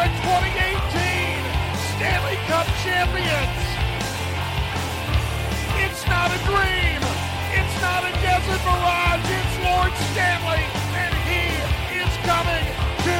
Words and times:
The 0.00 0.06
2018 0.06 1.44
Stanley 1.92 2.38
Cup 2.48 2.64
champions. 2.80 3.60
It's 5.76 6.06
not 6.08 6.32
a 6.32 6.40
dream. 6.48 7.04
It's 7.52 7.76
not 7.84 8.08
a 8.08 8.12
desert 8.24 8.62
mirage. 8.64 9.28
It's 9.28 9.56
Lord 9.60 9.92
Stanley, 10.08 10.64
and 10.96 11.12
he 11.28 11.52
is 12.00 12.12
coming 12.24 12.64
to 13.04 13.18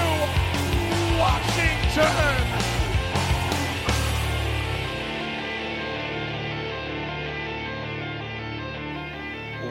Washington. 1.21 2.41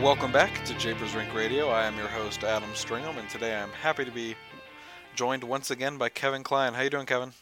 Welcome 0.03 0.31
back 0.31 0.63
to 0.65 0.75
Japers 0.75 1.15
Rink 1.15 1.33
Radio. 1.33 1.69
I 1.69 1.85
am 1.85 1.97
your 1.97 2.07
host 2.07 2.43
Adam 2.43 2.69
Stringham, 2.75 3.17
and 3.17 3.27
today 3.27 3.55
I'm 3.55 3.71
happy 3.71 4.05
to 4.05 4.11
be 4.11 4.35
joined 5.19 5.43
once 5.43 5.69
again 5.69 5.97
by 5.97 6.07
Kevin 6.07 6.43
Klein. 6.43 6.73
How 6.73 6.81
you 6.81 6.89
doing, 6.89 7.05
Kevin? 7.05 7.33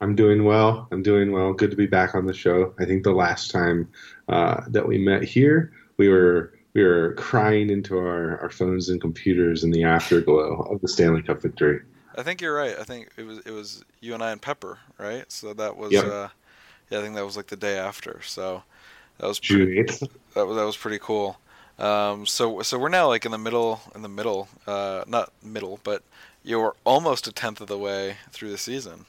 I'm 0.00 0.14
doing 0.14 0.44
well. 0.44 0.86
I'm 0.92 1.02
doing 1.02 1.32
well. 1.32 1.52
Good 1.52 1.72
to 1.72 1.76
be 1.76 1.88
back 1.88 2.14
on 2.14 2.26
the 2.26 2.32
show. 2.32 2.72
I 2.78 2.84
think 2.84 3.02
the 3.02 3.10
last 3.10 3.50
time 3.50 3.88
uh, 4.28 4.60
that 4.68 4.86
we 4.86 4.98
met 4.98 5.24
here, 5.24 5.72
we 5.96 6.08
were 6.08 6.54
we 6.74 6.84
were 6.84 7.14
crying 7.14 7.70
into 7.70 7.98
our, 7.98 8.38
our 8.40 8.50
phones 8.50 8.88
and 8.88 9.00
computers 9.00 9.64
in 9.64 9.72
the 9.72 9.82
afterglow 9.82 10.62
of 10.70 10.80
the 10.80 10.86
Stanley 10.86 11.22
Cup 11.22 11.42
victory. 11.42 11.80
I 12.16 12.22
think 12.22 12.40
you're 12.40 12.54
right. 12.54 12.76
I 12.78 12.84
think 12.84 13.08
it 13.16 13.26
was 13.26 13.38
it 13.40 13.50
was 13.50 13.82
you 13.98 14.14
and 14.14 14.22
I 14.22 14.30
and 14.30 14.40
Pepper, 14.40 14.78
right? 14.96 15.24
So 15.26 15.54
that 15.54 15.76
was 15.76 15.90
Yep. 15.90 16.04
uh, 16.04 16.28
yeah, 16.88 17.00
I 17.00 17.02
think 17.02 17.16
that 17.16 17.24
was 17.24 17.36
like 17.36 17.48
the 17.48 17.56
day 17.56 17.78
after. 17.78 18.20
So 18.22 18.62
that 19.18 19.26
was 19.26 19.40
June 19.40 19.66
pretty, 19.66 19.82
8th. 19.92 20.08
that 20.34 20.46
was 20.46 20.56
that 20.56 20.64
was 20.64 20.76
pretty 20.76 21.00
cool. 21.00 21.36
Um, 21.82 22.26
so 22.26 22.62
so 22.62 22.78
we're 22.78 22.88
now 22.88 23.08
like 23.08 23.26
in 23.26 23.32
the 23.32 23.38
middle 23.38 23.80
in 23.92 24.02
the 24.02 24.08
middle, 24.08 24.48
uh, 24.68 25.02
not 25.08 25.32
middle, 25.42 25.80
but 25.82 26.04
you're 26.44 26.76
almost 26.84 27.26
a 27.26 27.32
tenth 27.32 27.60
of 27.60 27.66
the 27.66 27.76
way 27.76 28.18
through 28.30 28.50
the 28.50 28.58
season 28.58 29.04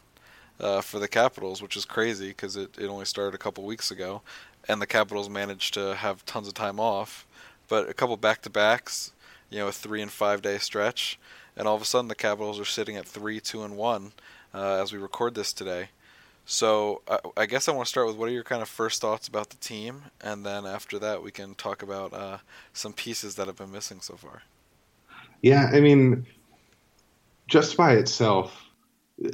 uh, 0.60 0.82
for 0.82 0.98
the 0.98 1.08
Capitals, 1.08 1.62
which 1.62 1.78
is 1.78 1.86
crazy 1.86 2.30
because 2.30 2.58
it, 2.58 2.76
it 2.80 2.88
only 2.88 3.06
started 3.06 3.36
a 3.36 3.38
couple 3.38 3.64
weeks 3.64 3.92
ago, 3.92 4.24
and 4.68 4.82
the 4.82 4.88
Capitals 4.88 5.30
managed 5.30 5.76
to 5.76 5.94
have 5.94 6.26
tons 6.26 6.48
of 6.48 6.56
time 6.56 6.80
off, 6.80 7.28
but 7.70 7.88
a 7.88 7.94
couple 7.94 8.18
back 8.18 8.42
to 8.42 8.50
backs, 8.50 9.12
you 9.52 9.60
know, 9.60 9.68
a 9.68 9.72
three 9.72 10.02
and 10.02 10.12
five 10.12 10.42
day 10.42 10.58
stretch, 10.58 11.20
and 11.56 11.68
all 11.68 11.76
of 11.76 11.82
a 11.84 11.86
sudden 11.86 12.08
the 12.08 12.16
Capitals 12.16 12.60
are 12.60 12.66
sitting 12.66 12.98
at 12.98 13.06
three, 13.06 13.40
two, 13.40 13.64
and 13.64 13.78
one 13.78 14.14
uh, 14.52 14.82
as 14.82 14.92
we 14.92 14.98
record 14.98 15.36
this 15.36 15.54
today. 15.54 15.90
So 16.46 17.02
I, 17.08 17.20
I 17.38 17.46
guess 17.46 17.68
I 17.68 17.72
want 17.72 17.86
to 17.88 17.90
start 17.90 18.08
with 18.08 18.18
what 18.18 18.30
are 18.30 18.34
your 18.34 18.44
kind 18.44 18.62
of 18.62 18.70
first 18.70 19.02
thoughts 19.02 19.28
about 19.28 19.50
the 19.50 19.58
team, 19.58 20.04
and 20.22 20.46
then 20.46 20.66
after 20.66 21.00
that 21.00 21.24
we 21.24 21.32
can 21.32 21.56
talk 21.56 21.82
about 21.82 22.14
uh, 22.14 22.38
some 22.74 22.94
pieces 22.94 23.36
that 23.36 23.48
have 23.48 23.56
been 23.56 23.72
missing 23.72 24.02
so 24.02 24.16
far. 24.16 24.44
Yeah, 25.42 25.70
I 25.74 25.80
mean, 25.80 26.26
just 27.48 27.78
by 27.78 27.94
itself, 27.94 28.54
uh, 29.24 29.30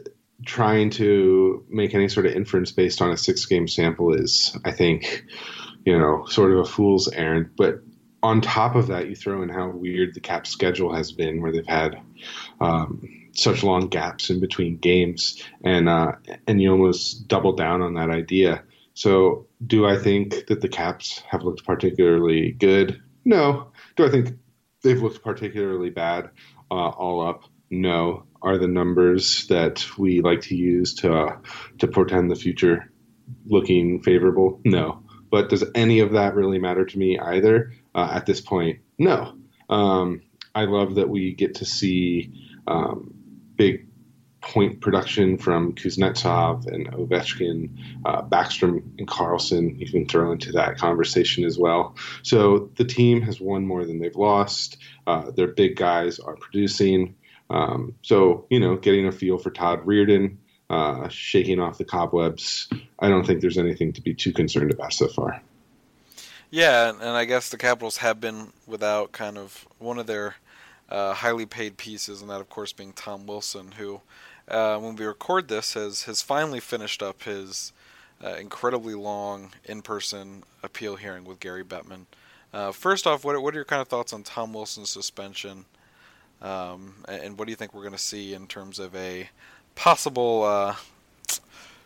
trying 0.46 0.90
to 0.90 1.66
make 1.70 1.94
any 1.94 2.08
sort 2.08 2.26
of 2.26 2.34
inference 2.34 2.72
based 2.72 3.02
on 3.02 3.12
a 3.12 3.18
six 3.18 3.46
game 3.46 3.68
sample 3.68 4.14
is, 4.14 4.58
I 4.64 4.72
think, 4.72 5.26
you 5.86 5.98
know, 5.98 6.26
sort 6.26 6.52
of 6.52 6.60
a 6.60 6.66
fool's 6.66 7.12
errand. 7.12 7.52
But 7.58 7.82
on 8.24 8.42
top 8.42 8.76
of 8.76 8.88
that, 8.88 9.10
you 9.10 9.16
throw 9.16 9.44
in 9.44 9.50
how 9.50 9.70
weird 9.70 10.14
the 10.14 10.20
cap 10.20 10.48
schedule 10.48 10.94
has 10.94 11.12
been, 11.12 11.42
where 11.42 11.52
they've 11.52 11.68
had 11.68 12.00
um, 12.62 13.08
such 13.40 13.64
long 13.64 13.88
gaps 13.88 14.30
in 14.30 14.40
between 14.40 14.78
games, 14.78 15.42
and 15.64 15.88
uh, 15.88 16.14
and 16.48 16.62
you 16.62 16.72
almost 16.72 17.28
double 17.28 17.54
down 17.54 17.82
on 17.82 17.96
that 17.96 18.10
idea. 18.10 18.64
So, 18.94 19.48
do 19.66 19.86
I 19.86 19.98
think 19.98 20.48
that 20.48 20.62
the 20.62 20.68
Caps 20.68 21.24
have 21.30 21.44
looked 21.44 21.64
particularly 21.66 22.52
good? 22.52 23.02
No. 23.24 23.72
Do 23.96 24.06
I 24.06 24.10
think 24.10 24.38
they've 24.84 25.02
looked 25.02 25.24
particularly 25.24 25.90
bad 25.90 26.32
uh, 26.70 26.90
all 26.90 27.26
up? 27.26 27.44
No. 27.70 28.26
Are 28.42 28.58
the 28.58 28.68
numbers 28.68 29.48
that 29.48 29.86
we 29.98 30.22
like 30.22 30.42
to 30.42 30.56
use 30.56 30.96
to 30.96 31.14
uh, 31.14 31.38
to 31.80 31.88
portend 31.88 32.30
the 32.30 32.36
future 32.36 32.92
looking 33.46 34.02
favorable? 34.02 34.62
No. 34.66 35.04
But 35.32 35.50
does 35.50 35.64
any 35.76 36.00
of 36.00 36.14
that 36.14 36.36
really 36.36 36.60
matter 36.60 36.86
to 36.86 36.98
me 36.98 37.20
either 37.20 37.72
uh, 37.94 38.10
at 38.14 38.26
this 38.26 38.42
point? 38.42 38.80
No. 38.98 39.36
Um, 39.70 40.24
I 40.56 40.66
love 40.66 40.96
that 40.96 41.10
we 41.10 41.36
get 41.36 41.56
to 41.56 41.66
see 41.66 42.34
um, 42.68 43.14
big 43.60 43.86
point 44.42 44.80
production 44.80 45.38
from 45.38 45.74
Kuznetsov 45.74 46.66
and 46.68 46.90
Ovechkin, 46.94 47.70
uh, 48.06 48.22
Backstrom 48.22 48.82
and 48.98 49.06
Carlson. 49.06 49.78
You 49.78 49.92
can 49.92 50.08
throw 50.08 50.32
into 50.32 50.54
that 50.54 50.78
conversation 50.78 51.44
as 51.44 51.60
well. 51.60 51.96
So 52.24 52.72
the 52.78 52.86
team 52.86 53.22
has 53.24 53.42
won 53.42 53.68
more 53.68 53.86
than 53.86 54.00
they've 54.00 54.16
lost. 54.16 54.78
Uh, 55.06 55.32
their 55.32 55.48
big 55.48 55.76
guys 55.76 56.20
are 56.20 56.38
producing. 56.38 57.16
Um, 57.50 57.96
so 58.02 58.46
you 58.50 58.62
know, 58.62 58.78
getting 58.78 59.08
a 59.08 59.12
feel 59.12 59.38
for 59.38 59.52
Todd 59.52 59.86
Reirden, 59.86 60.38
uh, 60.70 61.10
shaking 61.10 61.60
off 61.60 61.78
the 61.78 61.86
cobwebs. 61.86 62.70
I 62.98 63.10
don't 63.10 63.28
think 63.28 63.42
there's 63.42 63.58
anything 63.58 63.92
to 63.94 64.02
be 64.02 64.14
too 64.14 64.32
concerned 64.32 64.72
about 64.72 64.94
so 64.94 65.10
far. 65.10 65.42
Yeah, 66.50 66.90
and, 66.90 67.02
and 67.02 67.12
I 67.12 67.26
guess 67.26 67.50
the 67.50 67.58
Capitals 67.58 67.98
have 67.98 68.22
been 68.22 68.54
without 68.66 69.12
kind 69.12 69.38
of 69.38 69.68
one 69.80 70.00
of 70.00 70.08
their 70.08 70.36
uh, 70.90 71.14
highly 71.14 71.46
paid 71.46 71.78
pieces, 71.78 72.22
and 72.22 72.30
that 72.30 72.42
of 72.42 72.50
course 72.50 72.74
being 72.74 72.94
Tom 72.94 73.26
Wilson, 73.26 73.74
who 73.74 74.02
uh, 74.48 74.78
when 74.80 74.96
we 74.96 75.06
record 75.06 75.48
this 75.48 75.74
has 75.74 76.04
has 76.04 76.22
finally 76.22 76.60
finished 76.60 77.04
up 77.04 77.24
his 77.24 77.72
uh, 78.24 78.36
incredibly 78.36 78.96
long 78.96 79.52
in-person 79.66 80.44
appeal 80.64 80.96
hearing 80.96 81.24
with 81.24 81.40
Gary 81.40 81.64
Bettman. 81.64 82.06
Uh, 82.52 82.72
first 82.72 83.06
off, 83.06 83.24
what 83.24 83.42
what 83.42 83.54
are 83.54 83.58
your 83.58 83.66
kind 83.66 83.82
of 83.82 83.88
thoughts 83.88 84.14
on 84.14 84.24
Tom 84.24 84.54
Wilson's 84.54 84.90
suspension, 84.90 85.66
um, 86.42 86.96
and, 87.08 87.24
and 87.24 87.40
what 87.40 87.46
do 87.46 87.52
you 87.52 87.56
think 87.56 87.74
we're 87.74 87.82
going 87.82 87.92
to 87.94 87.98
see 87.98 88.34
in 88.34 88.48
terms 88.48 88.80
of 88.80 88.96
a 88.96 89.30
possible 89.76 90.44
uh, 90.44 90.76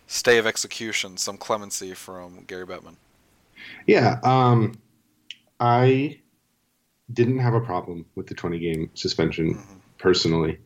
stay 0.07 0.37
of 0.37 0.47
execution, 0.47 1.17
some 1.17 1.37
clemency 1.37 1.93
from 1.93 2.45
Gary 2.47 2.65
Bettman? 2.65 2.95
Yeah, 3.85 4.19
um, 4.23 4.79
I 5.59 6.19
didn't 7.11 7.39
have 7.39 7.53
a 7.53 7.59
problem 7.61 8.05
with 8.15 8.27
the 8.27 8.35
20 8.35 8.59
game 8.59 8.89
suspension 8.93 9.55
Mhm. 9.55 9.79
personally. 9.97 10.57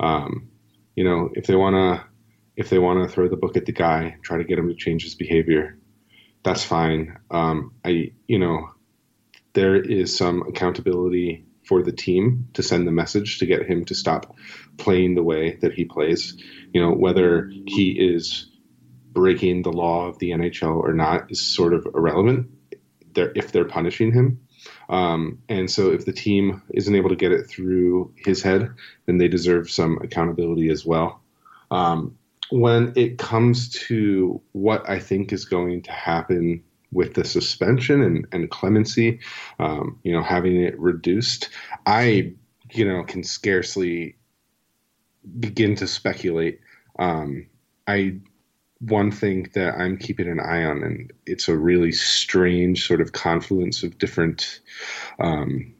Um, 0.00 0.48
you 0.94 1.04
know, 1.04 1.30
if 1.34 1.46
they 1.46 1.56
want 1.56 1.74
to 1.74 2.04
if 2.56 2.70
they 2.70 2.78
want 2.78 3.02
to 3.06 3.12
throw 3.14 3.28
the 3.28 3.36
book 3.36 3.58
at 3.58 3.66
the 3.66 3.72
guy, 3.72 4.16
try 4.22 4.38
to 4.38 4.44
get 4.44 4.58
him 4.58 4.68
to 4.68 4.74
change 4.74 5.02
his 5.02 5.14
behavior, 5.14 5.78
that's 6.42 6.64
fine. 6.64 7.18
Um, 7.30 7.72
I 7.84 8.12
you 8.26 8.38
know, 8.38 8.70
there 9.52 9.76
is 9.76 10.16
some 10.16 10.42
accountability 10.48 11.44
for 11.64 11.82
the 11.82 11.92
team 11.92 12.48
to 12.54 12.62
send 12.62 12.86
the 12.86 12.92
message 12.92 13.38
to 13.40 13.46
get 13.46 13.66
him 13.66 13.84
to 13.86 13.94
stop 13.94 14.36
playing 14.78 15.14
the 15.16 15.22
way 15.22 15.56
that 15.60 15.72
he 15.74 15.84
plays. 15.84 16.36
You 16.72 16.80
know, 16.80 16.92
whether 16.92 17.50
he 17.66 17.90
is 17.90 18.50
breaking 19.12 19.62
the 19.62 19.72
law 19.72 20.06
of 20.06 20.18
the 20.18 20.30
NHL 20.30 20.76
or 20.76 20.92
not 20.92 21.30
is 21.30 21.40
sort 21.40 21.74
of 21.74 21.86
irrelevant. 21.94 22.48
They're, 23.14 23.32
if 23.34 23.50
they're 23.50 23.64
punishing 23.64 24.12
him, 24.12 24.40
um, 24.88 25.42
and 25.48 25.70
so 25.70 25.90
if 25.90 26.04
the 26.04 26.12
team 26.12 26.62
isn't 26.74 26.94
able 26.94 27.08
to 27.08 27.16
get 27.16 27.32
it 27.32 27.48
through 27.48 28.12
his 28.16 28.42
head, 28.42 28.70
then 29.06 29.18
they 29.18 29.28
deserve 29.28 29.70
some 29.70 29.98
accountability 30.02 30.70
as 30.70 30.84
well. 30.84 31.20
Um, 31.70 32.16
when 32.50 32.92
it 32.94 33.18
comes 33.18 33.68
to 33.88 34.40
what 34.52 34.88
I 34.88 34.98
think 34.98 35.32
is 35.32 35.44
going 35.44 35.82
to 35.82 35.92
happen 35.92 36.62
with 36.92 37.14
the 37.14 37.24
suspension 37.24 38.02
and, 38.02 38.26
and 38.32 38.50
clemency, 38.50 39.20
um, 39.58 39.98
you 40.02 40.12
know, 40.12 40.22
having 40.22 40.60
it 40.62 40.78
reduced, 40.78 41.48
I, 41.84 42.34
you 42.70 42.84
know, 42.84 43.02
can 43.02 43.24
scarcely 43.24 44.16
begin 45.40 45.74
to 45.76 45.86
speculate. 45.86 46.60
Um, 46.98 47.46
I 47.86 48.18
one 48.80 49.10
thing 49.10 49.48
that 49.54 49.74
I'm 49.78 49.96
keeping 49.96 50.28
an 50.28 50.40
eye 50.40 50.64
on, 50.64 50.82
and 50.82 51.12
it's 51.24 51.48
a 51.48 51.56
really 51.56 51.92
strange 51.92 52.86
sort 52.86 53.00
of 53.00 53.12
confluence 53.12 53.82
of 53.82 53.98
different 53.98 54.60
um, 55.18 55.74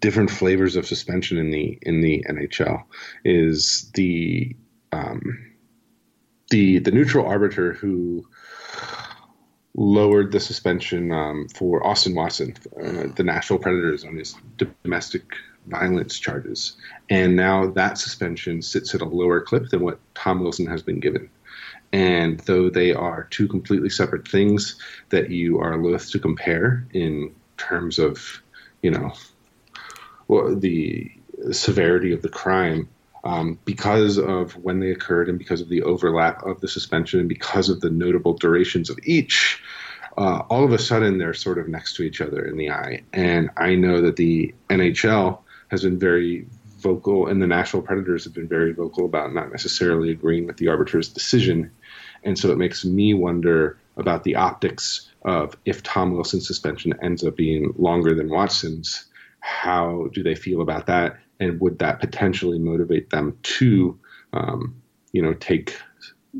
different 0.00 0.30
flavors 0.30 0.76
of 0.76 0.86
suspension 0.86 1.38
in 1.38 1.50
the 1.50 1.78
in 1.82 2.00
the 2.00 2.24
NHL, 2.28 2.84
is 3.24 3.90
the 3.94 4.54
um, 4.92 5.52
the 6.50 6.78
the 6.78 6.90
neutral 6.90 7.26
arbiter 7.26 7.72
who 7.72 8.26
lowered 9.76 10.30
the 10.30 10.40
suspension 10.40 11.10
um, 11.10 11.48
for 11.48 11.84
Austin 11.84 12.14
Watson, 12.14 12.54
uh, 12.80 13.08
the 13.16 13.24
Nashville 13.24 13.58
Predators, 13.58 14.04
on 14.04 14.16
his 14.16 14.36
domestic 14.56 15.24
violence 15.66 16.18
charges, 16.18 16.76
and 17.08 17.34
now 17.34 17.66
that 17.70 17.96
suspension 17.96 18.60
sits 18.60 18.94
at 18.94 19.00
a 19.00 19.06
lower 19.06 19.40
clip 19.40 19.70
than 19.70 19.80
what 19.80 19.98
Tom 20.14 20.40
Wilson 20.40 20.66
has 20.66 20.82
been 20.82 21.00
given. 21.00 21.30
And 21.94 22.40
though 22.40 22.70
they 22.70 22.92
are 22.92 23.28
two 23.30 23.46
completely 23.46 23.88
separate 23.88 24.26
things 24.26 24.74
that 25.10 25.30
you 25.30 25.60
are 25.60 25.76
loath 25.76 26.10
to 26.10 26.18
compare 26.18 26.84
in 26.92 27.32
terms 27.56 28.00
of, 28.00 28.42
you 28.82 28.90
know, 28.90 29.12
well, 30.26 30.56
the 30.56 31.08
severity 31.52 32.12
of 32.12 32.20
the 32.20 32.28
crime, 32.28 32.88
um, 33.22 33.60
because 33.64 34.18
of 34.18 34.56
when 34.56 34.80
they 34.80 34.90
occurred 34.90 35.28
and 35.28 35.38
because 35.38 35.60
of 35.60 35.68
the 35.68 35.82
overlap 35.82 36.44
of 36.44 36.60
the 36.60 36.66
suspension 36.66 37.20
and 37.20 37.28
because 37.28 37.68
of 37.68 37.80
the 37.80 37.90
notable 37.90 38.34
durations 38.34 38.90
of 38.90 38.98
each, 39.04 39.62
uh, 40.18 40.42
all 40.50 40.64
of 40.64 40.72
a 40.72 40.80
sudden 40.80 41.18
they're 41.18 41.32
sort 41.32 41.58
of 41.58 41.68
next 41.68 41.94
to 41.94 42.02
each 42.02 42.20
other 42.20 42.44
in 42.44 42.56
the 42.56 42.70
eye. 42.70 43.04
And 43.12 43.50
I 43.56 43.76
know 43.76 44.00
that 44.00 44.16
the 44.16 44.52
NHL 44.68 45.38
has 45.68 45.84
been 45.84 46.00
very 46.00 46.44
vocal, 46.84 47.26
and 47.26 47.42
the 47.42 47.46
Nashville 47.46 47.82
Predators 47.82 48.24
have 48.24 48.34
been 48.34 48.46
very 48.46 48.72
vocal 48.72 49.06
about 49.06 49.32
not 49.32 49.50
necessarily 49.50 50.10
agreeing 50.10 50.46
with 50.46 50.58
the 50.58 50.68
arbiter's 50.68 51.08
decision. 51.08 51.72
And 52.24 52.38
so 52.38 52.50
it 52.50 52.58
makes 52.58 52.84
me 52.84 53.14
wonder 53.14 53.78
about 53.96 54.24
the 54.24 54.36
optics 54.36 55.10
of 55.22 55.56
if 55.64 55.82
Tom 55.82 56.12
Wilson's 56.12 56.46
suspension 56.46 56.94
ends 57.02 57.24
up 57.24 57.36
being 57.36 57.72
longer 57.78 58.14
than 58.14 58.28
Watson's, 58.28 59.06
how 59.40 60.08
do 60.12 60.22
they 60.22 60.34
feel 60.34 60.60
about 60.60 60.86
that? 60.86 61.18
and 61.40 61.60
would 61.60 61.78
that 61.78 62.00
potentially 62.00 62.58
motivate 62.58 63.10
them 63.10 63.36
to, 63.42 63.98
um, 64.32 64.80
you 65.12 65.22
know, 65.22 65.34
take 65.34 65.76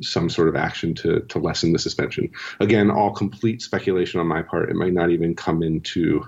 some 0.00 0.28
sort 0.28 0.48
of 0.48 0.56
action 0.56 0.94
to 0.94 1.20
to 1.20 1.38
lessen 1.38 1.72
the 1.72 1.78
suspension? 1.78 2.30
Again, 2.60 2.90
all 2.90 3.12
complete 3.12 3.62
speculation 3.62 4.20
on 4.20 4.26
my 4.26 4.42
part. 4.42 4.70
It 4.70 4.76
might 4.76 4.92
not 4.92 5.10
even 5.10 5.34
come 5.34 5.62
into 5.62 6.26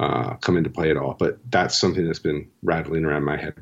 uh, 0.00 0.34
come 0.36 0.56
into 0.56 0.70
play 0.70 0.90
at 0.90 0.96
all. 0.96 1.14
But 1.18 1.38
that's 1.50 1.76
something 1.76 2.06
that's 2.06 2.18
been 2.18 2.48
rattling 2.62 3.04
around 3.04 3.24
my 3.24 3.36
head. 3.36 3.54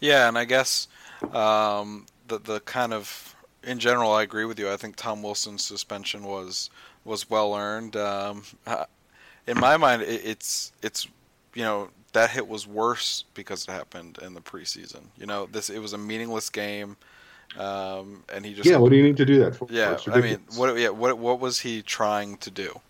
Yeah, 0.00 0.28
and 0.28 0.36
I 0.36 0.44
guess 0.44 0.88
um, 1.32 2.06
the 2.28 2.38
the 2.38 2.60
kind 2.60 2.92
of 2.92 3.35
in 3.66 3.78
general, 3.78 4.12
I 4.12 4.22
agree 4.22 4.44
with 4.44 4.58
you. 4.58 4.70
I 4.70 4.76
think 4.76 4.96
Tom 4.96 5.22
Wilson's 5.22 5.64
suspension 5.64 6.22
was 6.22 6.70
was 7.04 7.28
well 7.28 7.54
earned. 7.54 7.96
Um, 7.96 8.44
in 9.46 9.58
my 9.58 9.76
mind, 9.76 10.02
it, 10.02 10.22
it's 10.24 10.72
it's 10.82 11.06
you 11.54 11.62
know 11.62 11.90
that 12.12 12.30
hit 12.30 12.48
was 12.48 12.66
worse 12.66 13.24
because 13.34 13.68
it 13.68 13.72
happened 13.72 14.18
in 14.22 14.34
the 14.34 14.40
preseason. 14.40 15.02
You 15.18 15.26
know, 15.26 15.46
this 15.46 15.68
it 15.68 15.80
was 15.80 15.92
a 15.92 15.98
meaningless 15.98 16.48
game, 16.48 16.96
um, 17.58 18.22
and 18.32 18.46
he 18.46 18.54
just 18.54 18.68
yeah. 18.68 18.76
What 18.76 18.90
do 18.90 18.96
you 18.96 19.02
need 19.02 19.16
to 19.18 19.26
do 19.26 19.40
that 19.40 19.56
for? 19.56 19.66
Yeah, 19.70 19.98
I 20.06 20.20
mean, 20.20 20.38
what 20.56 20.78
yeah, 20.78 20.90
what 20.90 21.18
what 21.18 21.40
was 21.40 21.60
he 21.60 21.82
trying 21.82 22.36
to 22.38 22.50
do? 22.50 22.80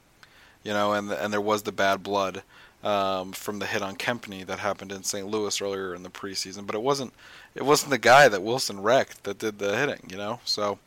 You 0.62 0.72
know, 0.72 0.92
and 0.92 1.10
and 1.10 1.32
there 1.32 1.40
was 1.40 1.62
the 1.62 1.72
bad 1.72 2.02
blood 2.02 2.42
um, 2.82 3.32
from 3.32 3.58
the 3.58 3.66
hit 3.66 3.82
on 3.82 3.96
Kempny 3.96 4.46
that 4.46 4.58
happened 4.58 4.92
in 4.92 5.02
St. 5.02 5.26
Louis 5.26 5.60
earlier 5.60 5.94
in 5.94 6.02
the 6.02 6.10
preseason, 6.10 6.66
but 6.66 6.74
it 6.74 6.82
wasn't 6.82 7.12
it 7.54 7.64
wasn't 7.64 7.90
the 7.90 7.98
guy 7.98 8.28
that 8.28 8.42
Wilson 8.42 8.82
wrecked 8.82 9.24
that 9.24 9.38
did 9.38 9.58
the 9.58 9.76
hitting. 9.76 10.08
You 10.08 10.16
know, 10.16 10.40
so. 10.44 10.78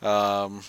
Um, 0.00 0.62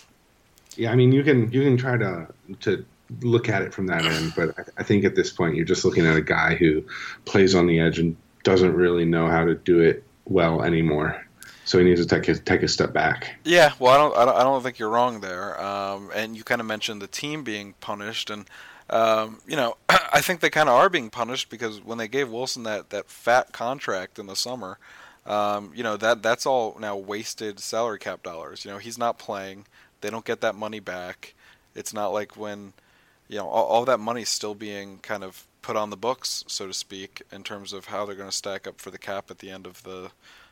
yeah, 0.75 0.91
I 0.91 0.95
mean, 0.95 1.11
you 1.11 1.23
can 1.23 1.51
you 1.51 1.63
can 1.63 1.77
try 1.77 1.97
to 1.97 2.27
to 2.61 2.85
look 3.21 3.49
at 3.49 3.61
it 3.61 3.73
from 3.73 3.87
that 3.87 4.05
end. 4.05 4.33
But 4.35 4.57
I, 4.57 4.63
I, 4.77 4.83
think 4.83 5.03
at 5.03 5.15
this 5.15 5.31
point, 5.31 5.55
you're 5.55 5.65
just 5.65 5.85
looking 5.85 6.05
at 6.05 6.15
a 6.15 6.21
guy 6.21 6.55
who 6.55 6.83
plays 7.25 7.55
on 7.55 7.67
the 7.67 7.79
edge 7.79 7.99
and 7.99 8.15
doesn't 8.43 8.73
really 8.73 9.05
know 9.05 9.27
how 9.27 9.45
to 9.45 9.55
do 9.55 9.79
it 9.79 10.03
well 10.25 10.63
anymore. 10.63 11.25
So 11.65 11.77
he 11.77 11.83
needs 11.83 12.01
to 12.01 12.07
take 12.07 12.27
a, 12.27 12.35
take 12.35 12.63
a 12.63 12.67
step 12.67 12.93
back. 12.93 13.35
Yeah, 13.43 13.73
well, 13.77 13.93
I 13.93 13.97
don't, 13.97 14.17
I 14.17 14.25
don't, 14.25 14.35
I 14.37 14.43
don't 14.43 14.63
think 14.63 14.79
you're 14.79 14.89
wrong 14.89 15.21
there. 15.21 15.59
Um, 15.61 16.09
and 16.15 16.35
you 16.35 16.43
kind 16.43 16.61
of 16.61 16.67
mentioned 16.67 17.01
the 17.01 17.07
team 17.07 17.43
being 17.43 17.73
punished, 17.79 18.29
and 18.29 18.45
um, 18.89 19.39
you 19.47 19.55
know, 19.55 19.77
I 19.89 20.21
think 20.21 20.39
they 20.39 20.49
kind 20.49 20.69
of 20.69 20.75
are 20.75 20.89
being 20.89 21.09
punished 21.09 21.49
because 21.49 21.83
when 21.83 21.97
they 21.97 22.07
gave 22.07 22.29
Wilson 22.29 22.63
that, 22.63 22.89
that 22.89 23.09
fat 23.09 23.51
contract 23.51 24.19
in 24.19 24.27
the 24.27 24.35
summer, 24.35 24.77
um, 25.25 25.71
you 25.75 25.83
know 25.83 25.97
that 25.97 26.23
that's 26.23 26.45
all 26.45 26.77
now 26.79 26.95
wasted 26.95 27.59
salary 27.59 27.99
cap 27.99 28.23
dollars. 28.23 28.65
You 28.65 28.71
know, 28.71 28.77
he's 28.77 28.97
not 28.97 29.19
playing; 29.19 29.65
they 30.01 30.09
don't 30.09 30.25
get 30.25 30.41
that 30.41 30.55
money 30.55 30.79
back. 30.79 31.35
It's 31.75 31.93
not 31.93 32.13
like 32.13 32.35
when 32.35 32.73
you 33.29 33.37
know, 33.37 33.47
all, 33.47 33.65
all 33.65 33.85
that 33.85 33.99
money 33.99 34.23
is 34.23 34.29
still 34.29 34.55
being 34.55 34.97
kind 34.97 35.23
of 35.23 35.45
put 35.61 35.75
on 35.75 35.91
the 35.91 35.97
books, 35.97 36.43
so 36.47 36.67
to 36.67 36.73
speak, 36.73 37.21
in 37.31 37.43
terms 37.43 37.71
of 37.73 37.85
how 37.85 38.05
they're 38.05 38.15
going 38.15 38.29
to 38.29 38.35
stack 38.35 38.67
up 38.67 38.81
for 38.81 38.91
the 38.91 38.97
cap 38.97 39.29
at 39.29 39.39
the 39.39 39.49
end 39.49 39.65
of 39.65 39.81
the 39.83 40.11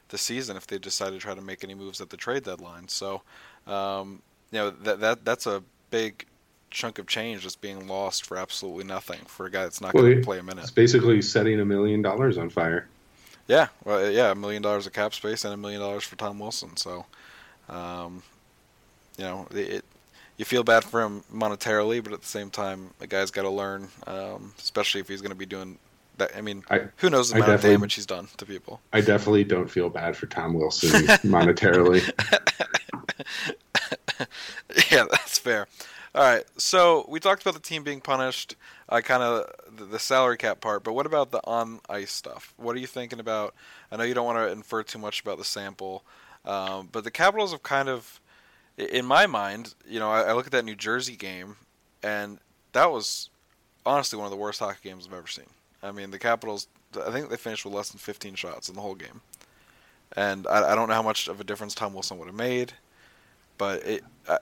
the 0.10 0.18
season 0.18 0.56
if 0.56 0.66
they 0.66 0.78
decide 0.78 1.10
to 1.10 1.18
try 1.18 1.36
to 1.36 1.42
make 1.42 1.66
any 1.66 1.76
moves 1.76 2.00
at 2.00 2.10
the 2.10 2.16
trade 2.16 2.44
deadline. 2.44 2.88
So, 2.88 3.24
um, 3.66 4.22
you 4.52 4.60
know, 4.60 4.70
that 4.70 5.02
that 5.02 5.26
that's 5.26 5.48
a 5.48 5.64
big 5.90 6.26
chunk 6.70 7.00
of 7.00 7.08
change 7.08 7.44
that's 7.44 7.56
being 7.56 7.88
lost 7.88 8.26
for 8.26 8.38
absolutely 8.38 8.84
nothing 8.84 9.20
for 9.26 9.46
a 9.46 9.52
guy 9.52 9.64
that's 9.64 9.82
not 9.82 9.94
well, 9.94 10.04
going 10.04 10.18
to 10.18 10.24
play 10.24 10.40
a 10.40 10.44
minute. 10.44 10.64
It's 10.64 10.72
basically 10.72 11.22
setting 11.22 11.60
a 11.60 11.66
million 11.66 12.02
dollars 12.02 12.38
on 12.38 12.50
fire. 12.50 12.88
Yeah, 13.48 13.68
well, 13.86 14.12
yeah, 14.12 14.32
a 14.32 14.36
million 14.36 14.62
dollars 14.62 14.88
of 14.88 14.94
cap 14.94 15.14
space 15.14 15.46
and 15.46 15.54
a 15.54 15.58
million 15.58 15.80
dollars 15.80 16.04
for 16.04 16.18
Tom 16.18 16.40
Wilson. 16.40 16.76
So, 16.76 17.06
um, 17.70 18.22
you 19.18 19.24
know, 19.24 19.48
it, 19.52 19.86
you 20.36 20.46
feel 20.46 20.64
bad 20.64 20.84
for 20.84 21.02
him 21.02 21.24
monetarily, 21.34 22.04
but 22.04 22.14
at 22.14 22.22
the 22.22 22.28
same 22.28 22.50
time, 22.50 22.92
the 23.00 23.08
guy's 23.08 23.32
got 23.32 23.44
to 23.44 23.50
learn, 23.50 23.88
um, 24.06 24.54
especially 24.60 25.02
if 25.02 25.08
he's 25.08 25.22
going 25.22 25.32
to 25.32 25.38
be 25.38 25.46
doing 25.46 25.78
that. 26.18 26.36
I 26.36 26.42
mean, 26.42 26.64
I, 26.70 26.82
who 26.98 27.10
knows 27.10 27.30
the 27.30 27.38
amount 27.38 27.54
of 27.54 27.62
damage 27.62 27.94
he's 27.94 28.06
done 28.06 28.28
to 28.38 28.46
people? 28.46 28.82
I 28.92 29.02
definitely 29.02 29.46
don't 29.46 29.70
feel 29.70 29.90
bad 29.90 30.18
for 30.18 30.26
Tom 30.28 30.54
Wilson 30.54 30.90
monetarily. 31.24 32.04
yeah, 34.92 35.06
that's 35.10 35.40
fair. 35.40 35.68
All 36.18 36.24
right, 36.24 36.44
so 36.58 37.06
we 37.08 37.20
talked 37.20 37.44
about 37.44 37.54
the 37.54 37.60
team 37.60 37.84
being 37.84 38.02
punished, 38.02 38.56
uh, 38.90 39.02
kind 39.02 39.22
of 39.22 39.52
the, 39.92 40.00
salary 40.00 40.36
cap 40.36 40.60
part, 40.60 40.84
but 40.84 40.94
what 40.94 41.06
about 41.06 41.30
the 41.30 41.40
on 41.46 41.80
ice 41.88 42.12
stuff? 42.12 42.56
What 42.58 42.76
are 42.76 42.80
you 42.80 42.88
thinking 42.88 43.20
about? 43.20 43.54
I 43.92 43.98
know 43.98 44.04
you 44.04 44.16
don't 44.16 44.26
want 44.26 44.40
to 44.40 44.52
infer 44.52 44.82
too 44.82 44.98
much 44.98 45.22
about 45.22 45.38
the 45.38 45.44
sample, 45.44 46.04
um, 46.44 46.90
but 46.92 47.04
the 47.04 47.12
Capitals 47.12 47.52
have 47.52 47.62
kind 47.62 47.88
of 47.88 48.20
in 48.80 49.06
my 49.06 49.28
mind, 49.28 49.76
you 49.88 50.00
know, 50.00 50.10
I, 50.10 50.24
I, 50.24 50.34
look 50.34 50.48
at 50.48 50.52
that 50.54 50.66
New 50.66 50.74
Jersey 50.74 51.16
game, 51.16 51.56
and 52.02 52.40
that 52.72 52.90
was 52.92 53.30
honestly 53.86 54.18
one 54.18 54.26
of 54.26 54.32
the 54.32 54.38
worst 54.38 54.60
hockey 54.60 54.90
games 54.90 55.06
I've 55.06 55.16
ever 55.16 55.28
seen. 55.28 55.46
I 55.84 55.92
mean, 55.92 56.10
the 56.10 56.18
Capitals, 56.18 56.68
I 57.00 57.12
think 57.12 57.30
they 57.30 57.38
finished 57.38 57.64
with 57.64 57.76
less 57.76 57.90
than 57.90 58.00
15 58.00 58.34
shots 58.34 58.70
in 58.70 58.74
the 58.74 58.82
whole 58.82 58.96
game, 58.96 59.22
and 60.16 60.48
I, 60.48 60.72
I 60.72 60.74
don't 60.74 60.88
know 60.88 60.96
how 60.96 61.04
much 61.04 61.28
of 61.28 61.40
a 61.40 61.44
difference 61.44 61.76
Tom 61.76 61.94
Wilson 61.94 62.18
would 62.18 62.26
have 62.26 62.34
made, 62.34 62.74
but 63.60 63.86
it. 63.86 64.04
I, 64.28 64.40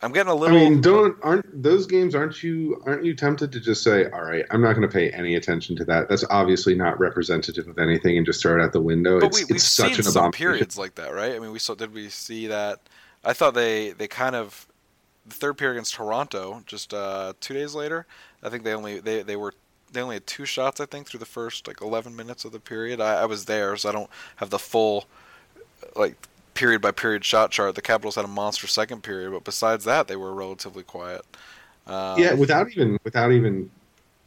I'm 0.00 0.12
getting 0.12 0.30
a 0.30 0.34
little. 0.34 0.56
I 0.56 0.60
mean, 0.60 0.80
don't 0.80 1.16
aren't 1.22 1.62
those 1.62 1.86
games? 1.86 2.14
Aren't 2.14 2.42
you 2.42 2.80
aren't 2.86 3.04
you 3.04 3.14
tempted 3.14 3.50
to 3.52 3.60
just 3.60 3.82
say, 3.82 4.08
"All 4.10 4.22
right, 4.22 4.44
I'm 4.50 4.60
not 4.60 4.74
going 4.74 4.88
to 4.88 4.92
pay 4.92 5.10
any 5.10 5.34
attention 5.34 5.74
to 5.76 5.84
that. 5.86 6.08
That's 6.08 6.24
obviously 6.30 6.74
not 6.74 7.00
representative 7.00 7.66
of 7.66 7.78
anything," 7.78 8.16
and 8.16 8.24
just 8.24 8.40
throw 8.40 8.58
it 8.58 8.62
out 8.62 8.72
the 8.72 8.80
window? 8.80 9.18
But 9.18 9.28
it's, 9.28 9.38
we, 9.38 9.44
we've 9.44 9.56
it's 9.56 9.64
seen 9.64 9.88
such 9.90 9.98
an 9.98 10.04
some 10.04 10.32
periods 10.32 10.78
like 10.78 10.94
that, 10.96 11.12
right? 11.12 11.34
I 11.34 11.38
mean, 11.40 11.50
we 11.50 11.58
saw. 11.58 11.74
Did 11.74 11.92
we 11.92 12.08
see 12.10 12.46
that? 12.46 12.80
I 13.24 13.32
thought 13.32 13.54
they 13.54 13.90
they 13.90 14.06
kind 14.06 14.36
of 14.36 14.68
the 15.26 15.34
third 15.34 15.58
period 15.58 15.74
against 15.74 15.94
Toronto 15.94 16.62
just 16.66 16.94
uh, 16.94 17.32
two 17.40 17.54
days 17.54 17.74
later. 17.74 18.06
I 18.42 18.50
think 18.50 18.62
they 18.62 18.74
only 18.74 19.00
they 19.00 19.22
they 19.22 19.36
were 19.36 19.54
they 19.92 20.00
only 20.00 20.16
had 20.16 20.26
two 20.26 20.44
shots 20.44 20.80
I 20.80 20.86
think 20.86 21.08
through 21.08 21.20
the 21.20 21.26
first 21.26 21.66
like 21.66 21.80
11 21.80 22.14
minutes 22.14 22.44
of 22.44 22.52
the 22.52 22.60
period. 22.60 23.00
I, 23.00 23.22
I 23.22 23.24
was 23.26 23.46
there, 23.46 23.76
so 23.76 23.88
I 23.88 23.92
don't 23.92 24.10
have 24.36 24.50
the 24.50 24.58
full 24.58 25.06
like 25.96 26.16
period 26.58 26.82
by 26.82 26.90
period 26.90 27.24
shot 27.24 27.52
chart. 27.52 27.76
The 27.76 27.82
Capitals 27.82 28.16
had 28.16 28.24
a 28.24 28.28
monster 28.28 28.66
second 28.66 29.04
period, 29.04 29.30
but 29.30 29.44
besides 29.44 29.84
that, 29.84 30.08
they 30.08 30.16
were 30.16 30.34
relatively 30.34 30.82
quiet. 30.82 31.24
Um, 31.86 32.18
yeah, 32.18 32.34
without 32.34 32.68
even 32.70 32.98
without 33.04 33.30
even 33.30 33.70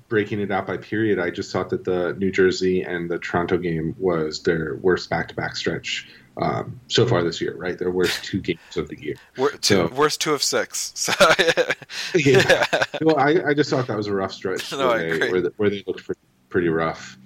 breaking 0.08 0.40
it 0.40 0.50
out 0.50 0.66
by 0.66 0.78
period, 0.78 1.20
I 1.20 1.30
just 1.30 1.52
thought 1.52 1.70
that 1.72 1.84
the 1.84 2.14
New 2.18 2.32
Jersey 2.32 2.84
and 2.84 3.12
the 3.12 3.20
Toronto 3.20 3.58
game 3.58 3.96
was 4.00 4.42
their 4.44 4.76
worst 4.78 5.10
back 5.10 5.28
to 5.28 5.36
back 5.36 5.58
stretch 5.58 6.08
um, 6.38 6.80
so 6.88 7.06
far 7.06 7.22
this 7.22 7.42
year, 7.42 7.56
right? 7.56 7.78
Their 7.78 7.92
worst 7.92 8.24
two 8.24 8.40
games 8.40 8.78
of 8.78 8.88
the 8.88 8.98
year. 9.02 9.16
We're 9.38 9.52
two, 9.52 9.76
so, 9.76 9.94
worst 9.94 10.22
two 10.22 10.34
of 10.34 10.42
six. 10.42 10.94
So, 11.02 11.14
yeah. 11.38 11.74
yeah. 12.16 12.84
Well, 13.02 13.20
I, 13.20 13.50
I, 13.50 13.54
just 13.54 13.70
thought 13.70 13.88
that 13.88 13.98
was 13.98 14.08
a 14.08 14.14
rough 14.14 14.32
stretch 14.32 14.72
no, 14.78 14.88
where, 14.88 15.20
they, 15.20 15.32
where, 15.32 15.52
where, 15.58 15.70
they 15.70 15.84
looked 15.86 16.06
pretty, 16.06 16.22
pretty 16.48 16.70
rough. 16.70 17.18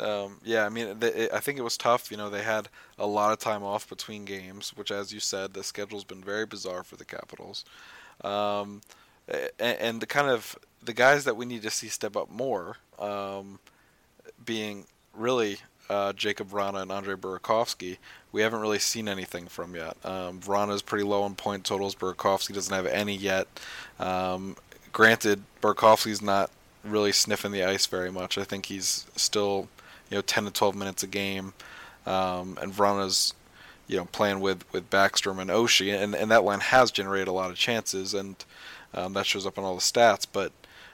Um, 0.00 0.38
yeah, 0.42 0.64
I 0.64 0.68
mean, 0.68 0.98
they, 0.98 1.28
I 1.30 1.40
think 1.40 1.58
it 1.58 1.62
was 1.62 1.76
tough. 1.76 2.10
You 2.10 2.16
know, 2.16 2.30
they 2.30 2.42
had 2.42 2.68
a 2.98 3.06
lot 3.06 3.32
of 3.32 3.38
time 3.38 3.62
off 3.62 3.88
between 3.88 4.24
games, 4.24 4.70
which, 4.76 4.90
as 4.90 5.12
you 5.12 5.20
said, 5.20 5.54
the 5.54 5.62
schedule's 5.62 6.04
been 6.04 6.22
very 6.22 6.46
bizarre 6.46 6.82
for 6.82 6.96
the 6.96 7.04
Capitals. 7.04 7.64
Um, 8.22 8.80
and, 9.28 9.78
and, 9.78 10.00
the 10.00 10.06
kind 10.06 10.28
of 10.28 10.58
the 10.82 10.92
guys 10.92 11.24
that 11.24 11.36
we 11.36 11.46
need 11.46 11.62
to 11.62 11.70
see 11.70 11.88
step 11.88 12.16
up 12.16 12.30
more, 12.30 12.76
um, 12.98 13.58
being 14.44 14.86
really 15.14 15.58
uh, 15.88 16.12
Jakub 16.12 16.48
Vrana 16.48 16.82
and 16.82 16.92
Andre 16.92 17.14
Burakovsky, 17.14 17.98
we 18.32 18.42
haven't 18.42 18.60
really 18.60 18.78
seen 18.78 19.08
anything 19.08 19.48
from 19.48 19.74
yet. 19.74 19.96
Um, 20.04 20.40
Vrana's 20.40 20.82
pretty 20.82 21.04
low 21.04 21.26
in 21.26 21.34
point 21.34 21.64
totals. 21.64 21.94
Burakovsky 21.94 22.54
doesn't 22.54 22.74
have 22.74 22.86
any 22.86 23.16
yet. 23.16 23.46
Um, 23.98 24.56
granted, 24.92 25.42
Burakovsky's 25.60 26.22
not 26.22 26.50
really 26.84 27.12
sniffing 27.12 27.52
the 27.52 27.64
ice 27.64 27.86
very 27.86 28.10
much. 28.10 28.38
I 28.38 28.44
think 28.44 28.66
he's 28.66 29.06
still, 29.16 29.68
you 30.10 30.16
know, 30.16 30.22
10 30.22 30.44
to 30.44 30.50
12 30.50 30.74
minutes 30.74 31.02
a 31.02 31.06
game. 31.06 31.52
Um, 32.06 32.58
and 32.60 32.72
Vrana's, 32.72 33.34
you 33.86 33.96
know, 33.96 34.06
playing 34.06 34.40
with, 34.40 34.70
with 34.72 34.90
Backstrom 34.90 35.38
and 35.40 35.50
Oshie, 35.50 35.94
and, 35.94 36.14
and 36.14 36.30
that 36.30 36.44
line 36.44 36.60
has 36.60 36.90
generated 36.90 37.28
a 37.28 37.32
lot 37.32 37.50
of 37.50 37.56
chances, 37.56 38.14
and 38.14 38.36
um, 38.94 39.12
that 39.14 39.26
shows 39.26 39.46
up 39.46 39.58
in 39.58 39.64
all 39.64 39.74
the 39.74 39.80
stats. 39.80 40.26
But 40.30 40.52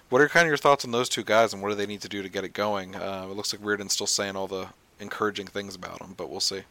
what 0.08 0.20
are 0.20 0.28
kind 0.28 0.46
of 0.46 0.49
your 0.49 0.56
thoughts 0.56 0.85
on 0.85 0.92
those 0.92 1.08
two 1.08 1.25
guys, 1.25 1.52
and 1.52 1.62
what 1.62 1.70
do 1.70 1.75
they 1.75 1.87
need 1.87 2.00
to 2.02 2.08
do 2.08 2.23
to 2.23 2.28
get 2.28 2.44
it 2.44 2.52
going? 2.52 2.94
Uh, 2.94 3.26
it 3.30 3.37
looks 3.37 3.52
like 3.52 3.62
Reirden's 3.62 3.92
still 3.92 4.06
saying 4.06 4.37
all 4.37 4.46
the 4.46 4.68
encouraging 5.00 5.46
things 5.46 5.75
about 5.75 5.99
them, 5.99 6.14
but 6.16 6.30
we'll 6.30 6.40
see. 6.40 6.62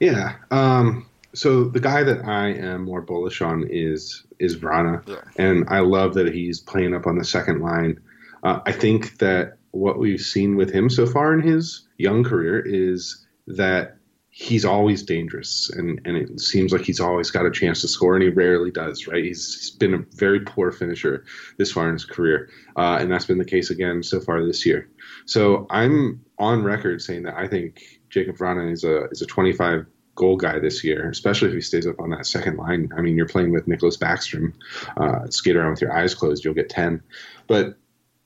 Yeah. 0.00 0.36
Um, 0.50 1.06
so 1.34 1.64
the 1.64 1.80
guy 1.80 2.02
that 2.02 2.24
I 2.24 2.48
am 2.48 2.84
more 2.84 3.00
bullish 3.00 3.40
on 3.40 3.66
is 3.70 4.24
is 4.38 4.56
Vrana, 4.56 5.06
yeah. 5.06 5.22
and 5.36 5.64
I 5.68 5.80
love 5.80 6.14
that 6.14 6.32
he's 6.32 6.60
playing 6.60 6.94
up 6.94 7.06
on 7.06 7.16
the 7.16 7.24
second 7.24 7.60
line. 7.60 8.00
Uh, 8.42 8.60
I 8.66 8.72
think 8.72 9.18
that 9.18 9.56
what 9.72 9.98
we've 9.98 10.20
seen 10.20 10.56
with 10.56 10.70
him 10.70 10.88
so 10.88 11.06
far 11.06 11.34
in 11.34 11.40
his 11.40 11.86
young 11.98 12.24
career 12.24 12.60
is 12.60 13.26
that 13.46 13.96
he's 14.34 14.64
always 14.64 15.02
dangerous, 15.02 15.70
and, 15.70 16.00
and 16.06 16.16
it 16.16 16.40
seems 16.40 16.72
like 16.72 16.80
he's 16.80 17.00
always 17.00 17.30
got 17.30 17.44
a 17.44 17.50
chance 17.50 17.82
to 17.82 17.88
score, 17.88 18.14
and 18.14 18.22
he 18.22 18.30
rarely 18.30 18.70
does. 18.70 19.06
Right? 19.06 19.24
He's, 19.24 19.54
he's 19.54 19.70
been 19.70 19.94
a 19.94 20.04
very 20.16 20.40
poor 20.40 20.72
finisher 20.72 21.24
this 21.58 21.72
far 21.72 21.88
in 21.88 21.94
his 21.94 22.06
career, 22.06 22.48
uh, 22.76 22.98
and 23.00 23.12
that's 23.12 23.26
been 23.26 23.38
the 23.38 23.44
case 23.44 23.70
again 23.70 24.02
so 24.02 24.20
far 24.20 24.44
this 24.44 24.64
year. 24.64 24.88
So 25.26 25.66
I'm 25.68 26.24
on 26.38 26.64
record 26.64 27.02
saying 27.02 27.24
that 27.24 27.36
I 27.36 27.46
think 27.46 27.82
Jakub 28.10 28.38
Vrana 28.38 28.72
is 28.72 28.84
a 28.84 29.04
is 29.10 29.20
a 29.20 29.26
25 29.26 29.86
goal 30.14 30.36
guy 30.36 30.58
this 30.58 30.82
year, 30.82 31.08
especially 31.10 31.48
if 31.48 31.54
he 31.54 31.60
stays 31.60 31.86
up 31.86 32.00
on 32.00 32.10
that 32.10 32.26
second 32.26 32.56
line. 32.56 32.90
I 32.96 33.00
mean, 33.00 33.16
you're 33.16 33.28
playing 33.28 33.52
with 33.52 33.66
Nicklas 33.66 33.98
Backstrom. 33.98 34.54
Uh, 34.96 35.28
skate 35.28 35.56
around 35.56 35.72
with 35.72 35.80
your 35.80 35.96
eyes 35.96 36.14
closed, 36.14 36.44
you'll 36.44 36.54
get 36.54 36.68
10. 36.68 37.02
But 37.46 37.76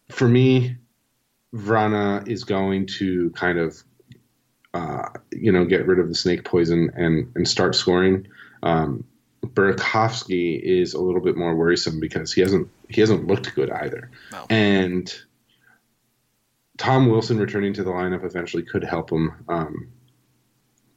for 0.09 0.29
me, 0.29 0.77
Vrana 1.55 2.27
is 2.29 2.45
going 2.45 2.87
to 2.99 3.31
kind 3.31 3.59
of, 3.59 3.83
uh, 4.75 5.09
you 5.33 5.53
know, 5.53 5.65
get 5.65 5.87
rid 5.87 5.99
of 5.99 6.09
the 6.09 6.15
snake 6.15 6.45
poison 6.45 6.91
and, 6.95 7.33
and 7.35 7.49
start 7.49 7.75
scoring. 7.75 8.29
Um, 8.63 9.05
Burakovsky 9.45 10.61
is 10.61 10.95
a 10.95 11.01
little 11.01 11.21
bit 11.21 11.37
more 11.37 11.55
worrisome 11.55 12.01
because 12.01 12.33
he 12.33 12.41
hasn't 12.41 12.69
he 12.89 13.01
hasn't 13.01 13.27
looked 13.27 13.55
good 13.55 13.71
either, 13.71 14.11
and 14.51 15.15
Tom 16.79 17.09
Wilson 17.09 17.39
returning 17.39 17.73
to 17.75 17.85
the 17.85 17.91
lineup 17.91 18.25
eventually 18.25 18.63
could 18.63 18.85
help 18.85 19.11
him 19.11 19.33
um, 19.49 19.89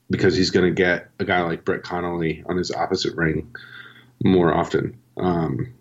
because 0.10 0.36
he's 0.36 0.50
going 0.50 0.66
to 0.66 0.72
get 0.74 1.10
a 1.20 1.26
guy 1.26 1.42
like 1.42 1.64
Brett 1.64 1.84
Connolly 1.84 2.44
on 2.48 2.58
his 2.58 2.72
opposite 2.72 3.16
ring 3.16 3.56
more 4.24 4.54
often. 4.54 4.98
Um, 5.18 5.74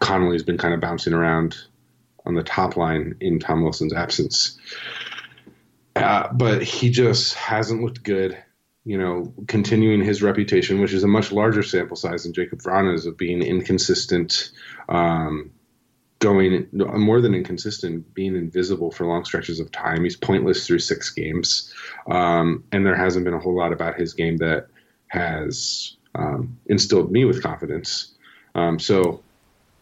Connolly's 0.00 0.42
been 0.42 0.58
kind 0.58 0.74
of 0.74 0.80
bouncing 0.80 1.12
around 1.12 1.56
on 2.28 2.34
the 2.34 2.42
top 2.42 2.76
line 2.76 3.16
in 3.20 3.40
Tom 3.40 3.62
Wilson's 3.62 3.94
absence. 3.94 4.58
Uh, 5.96 6.32
but 6.32 6.62
he 6.62 6.90
just 6.90 7.34
hasn't 7.34 7.82
looked 7.82 8.04
good. 8.04 8.38
You 8.84 8.96
know, 8.96 9.34
continuing 9.48 10.02
his 10.02 10.22
reputation, 10.22 10.80
which 10.80 10.92
is 10.92 11.02
a 11.02 11.08
much 11.08 11.32
larger 11.32 11.62
sample 11.62 11.96
size 11.96 12.22
than 12.22 12.32
Jakub 12.32 12.62
Vrana's, 12.62 13.04
of 13.04 13.18
being 13.18 13.42
inconsistent, 13.42 14.50
um, 14.88 15.50
going 16.20 16.68
more 16.72 17.20
than 17.20 17.34
inconsistent, 17.34 18.14
being 18.14 18.34
invisible 18.34 18.90
for 18.90 19.06
long 19.06 19.24
stretches 19.24 19.60
of 19.60 19.70
time. 19.72 20.04
He's 20.04 20.16
pointless 20.16 20.66
through 20.66 20.78
six 20.78 21.10
games, 21.10 21.74
um, 22.10 22.64
and 22.72 22.86
there 22.86 22.96
hasn't 22.96 23.24
been 23.24 23.34
a 23.34 23.38
whole 23.38 23.56
lot 23.56 23.72
about 23.72 23.96
his 23.96 24.14
game 24.14 24.38
that 24.38 24.68
has 25.08 25.96
um, 26.14 26.58
instilled 26.66 27.12
me 27.12 27.26
with 27.26 27.42
confidence. 27.42 28.14
Um, 28.54 28.78
so 28.78 29.22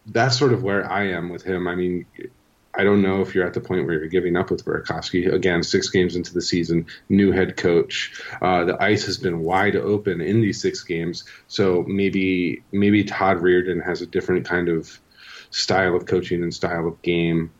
that's 0.06 0.38
sort 0.38 0.52
of 0.52 0.62
where 0.62 0.90
I 0.90 1.08
am 1.08 1.28
with 1.28 1.42
him. 1.42 1.66
I 1.66 1.75
mean, 1.75 2.06
I 2.75 2.84
don't 2.84 3.02
know 3.02 3.22
if 3.22 3.34
you're 3.34 3.46
at 3.46 3.54
the 3.54 3.60
point 3.60 3.86
where 3.86 3.94
you're 3.94 4.08
giving 4.08 4.36
up 4.36 4.50
with 4.50 4.64
Burakovsky. 4.64 5.32
Again, 5.32 5.62
six 5.62 5.88
games 5.88 6.14
into 6.14 6.34
the 6.34 6.42
season, 6.42 6.86
new 7.08 7.32
head 7.32 7.56
coach. 7.56 8.12
Uh, 8.42 8.64
the 8.64 8.82
ice 8.82 9.06
has 9.06 9.16
been 9.16 9.40
wide 9.40 9.76
open 9.76 10.20
in 10.20 10.42
these 10.42 10.60
six 10.60 10.82
games, 10.82 11.25
so 11.48 11.84
maybe 11.88 12.62
maybe 12.72 13.02
Todd 13.04 13.38
Reirden 13.38 13.84
has 13.84 14.02
a 14.02 14.06
different 14.06 14.46
kind 14.46 14.68
of 14.68 15.00
style 15.50 15.96
of 15.96 16.06
coaching 16.06 16.42
and 16.42 16.52
style 16.52 16.86
of 16.86 17.00
game 17.02 17.50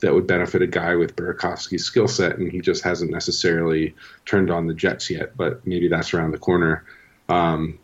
that 0.00 0.12
would 0.12 0.26
benefit 0.26 0.60
a 0.60 0.66
guy 0.66 0.94
with 0.94 1.16
Burakovsky's 1.16 1.84
skill 1.84 2.06
set, 2.06 2.36
and 2.36 2.52
he 2.52 2.60
just 2.60 2.84
hasn't 2.84 3.10
necessarily 3.10 3.94
turned 4.26 4.50
on 4.50 4.66
the 4.66 4.74
Jets 4.74 5.08
yet. 5.08 5.36
But 5.36 5.66
maybe 5.66 5.88
that's 5.88 6.12
around 6.12 6.32
the 6.32 6.38
corner. 6.38 6.84
Um, 7.30 7.78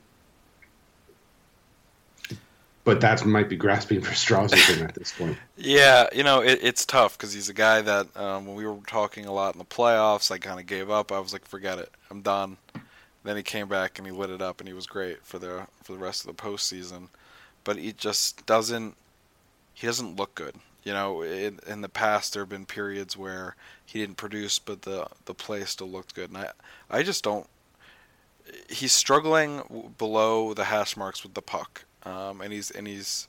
but 2.85 3.01
that 3.01 3.25
might 3.25 3.49
be 3.49 3.57
grasping 3.57 4.01
for 4.01 4.15
straws 4.15 4.53
at 4.53 4.95
this 4.95 5.13
point. 5.13 5.37
yeah, 5.57 6.09
you 6.13 6.25
know, 6.25 6.41
it, 6.41 6.59
it's 6.63 6.85
tough 6.85 7.17
because 7.17 7.33
he's 7.33 7.49
a 7.49 7.55
guy 7.55 7.81
that 7.81 8.17
um, 8.17 8.47
when 8.47 8.57
we 8.57 8.67
were 8.67 8.79
talking 8.87 9.27
a 9.27 9.33
lot 9.33 9.55
in 9.55 9.59
the 9.59 9.65
playoffs, 9.65 10.31
I 10.31 10.39
kind 10.39 10.59
of 10.59 10.67
gave 10.67 10.91
up. 10.91 11.13
I 11.13 11.21
was 11.21 11.33
like, 11.33 11.47
forget 11.47 11.79
it, 11.79 11.91
I'm 12.11 12.23
done. 12.23 12.57
Then 13.25 13.37
he 13.37 13.43
came 13.43 13.69
back 13.69 13.99
and 13.99 14.07
he 14.07 14.13
lit 14.13 14.31
it 14.31 14.43
up, 14.43 14.61
and 14.61 14.67
he 14.67 14.75
was 14.75 14.87
great 14.87 15.25
for 15.25 15.39
the 15.39 15.67
for 15.83 15.93
the 15.93 15.99
rest 15.99 16.27
of 16.27 16.37
the 16.37 16.43
postseason. 16.43 17.09
But 17.65 17.77
he 17.77 17.93
just 17.93 18.45
doesn't 18.47 18.97
he 19.75 19.87
doesn't 19.87 20.17
look 20.17 20.35
good. 20.35 20.57
You 20.83 20.93
know, 20.93 21.23
in, 21.23 21.61
in 21.67 21.81
the 21.81 21.89
past 21.89 22.33
there 22.33 22.43
have 22.43 22.49
been 22.51 22.67
periods 22.67 23.17
where 23.17 23.55
he 23.87 24.01
didn't 24.01 24.17
produce, 24.17 24.59
but 24.59 24.83
the 24.83 25.07
the 25.27 25.35
play 25.35 25.65
still 25.65 25.91
looked 25.91 26.15
good, 26.15 26.31
and 26.31 26.39
I 26.39 26.51
I 26.91 27.03
just 27.05 27.23
don't. 27.23 27.47
He's 28.69 28.93
struggling 28.93 29.93
below 29.99 30.53
the 30.53 30.65
hash 30.65 30.97
marks 30.97 31.23
with 31.23 31.35
the 31.35 31.43
puck, 31.43 31.85
um, 32.05 32.41
and 32.41 32.53
he's 32.53 32.71
and 32.71 32.87
he's 32.87 33.29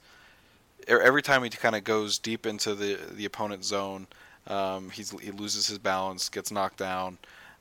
every 0.88 1.22
time 1.22 1.44
he 1.44 1.50
kind 1.50 1.76
of 1.76 1.84
goes 1.84 2.18
deep 2.20 2.46
into 2.46 2.76
the 2.76 3.00
the 3.12 3.26
opponent 3.26 3.64
zone, 3.64 4.08
um, 4.48 4.90
he's 4.90 5.12
he 5.20 5.32
loses 5.32 5.68
his 5.68 5.78
balance, 5.78 6.30
gets 6.30 6.52
knocked 6.52 6.78
down, 6.78 7.18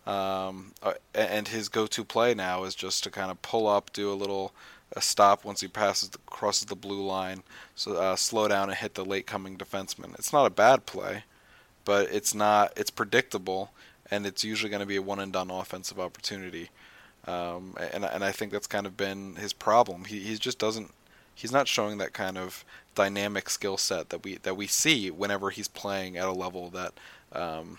um, 0.06 0.72
uh, 0.82 0.94
and 1.14 1.48
his 1.48 1.68
go-to 1.68 2.04
play 2.04 2.34
now 2.34 2.64
is 2.64 2.74
just 2.74 3.04
to 3.04 3.10
kind 3.10 3.30
of 3.30 3.40
pull 3.42 3.66
up, 3.68 3.92
do 3.92 4.10
a 4.10 4.14
little 4.14 4.52
a 4.94 5.00
stop 5.00 5.44
once 5.44 5.60
he 5.60 5.68
passes 5.68 6.10
the, 6.10 6.18
crosses 6.26 6.66
the 6.66 6.76
blue 6.76 7.04
line, 7.04 7.42
so 7.74 7.96
uh, 7.96 8.16
slow 8.16 8.48
down 8.48 8.68
and 8.68 8.78
hit 8.78 8.94
the 8.94 9.04
late 9.04 9.26
coming 9.26 9.56
defenseman. 9.56 10.14
It's 10.18 10.32
not 10.32 10.46
a 10.46 10.50
bad 10.50 10.86
play, 10.86 11.24
but 11.84 12.12
it's 12.12 12.34
not. 12.34 12.72
It's 12.76 12.90
predictable, 12.90 13.70
and 14.10 14.26
it's 14.26 14.44
usually 14.44 14.70
going 14.70 14.80
to 14.80 14.86
be 14.86 14.96
a 14.96 15.02
one 15.02 15.20
and 15.20 15.32
done 15.32 15.50
offensive 15.50 15.98
opportunity. 15.98 16.70
Um, 17.26 17.76
and 17.92 18.04
and 18.04 18.24
I 18.24 18.32
think 18.32 18.52
that's 18.52 18.66
kind 18.66 18.86
of 18.86 18.96
been 18.96 19.36
his 19.36 19.52
problem. 19.52 20.04
He 20.04 20.20
he 20.20 20.36
just 20.36 20.58
doesn't. 20.58 20.90
He's 21.42 21.50
not 21.50 21.66
showing 21.66 21.98
that 21.98 22.12
kind 22.12 22.38
of 22.38 22.64
dynamic 22.94 23.50
skill 23.50 23.76
set 23.76 24.10
that 24.10 24.22
we 24.22 24.36
that 24.44 24.56
we 24.56 24.68
see 24.68 25.10
whenever 25.10 25.50
he's 25.50 25.66
playing 25.66 26.16
at 26.16 26.28
a 26.28 26.32
level 26.32 26.70
that 26.70 26.92
um, 27.32 27.78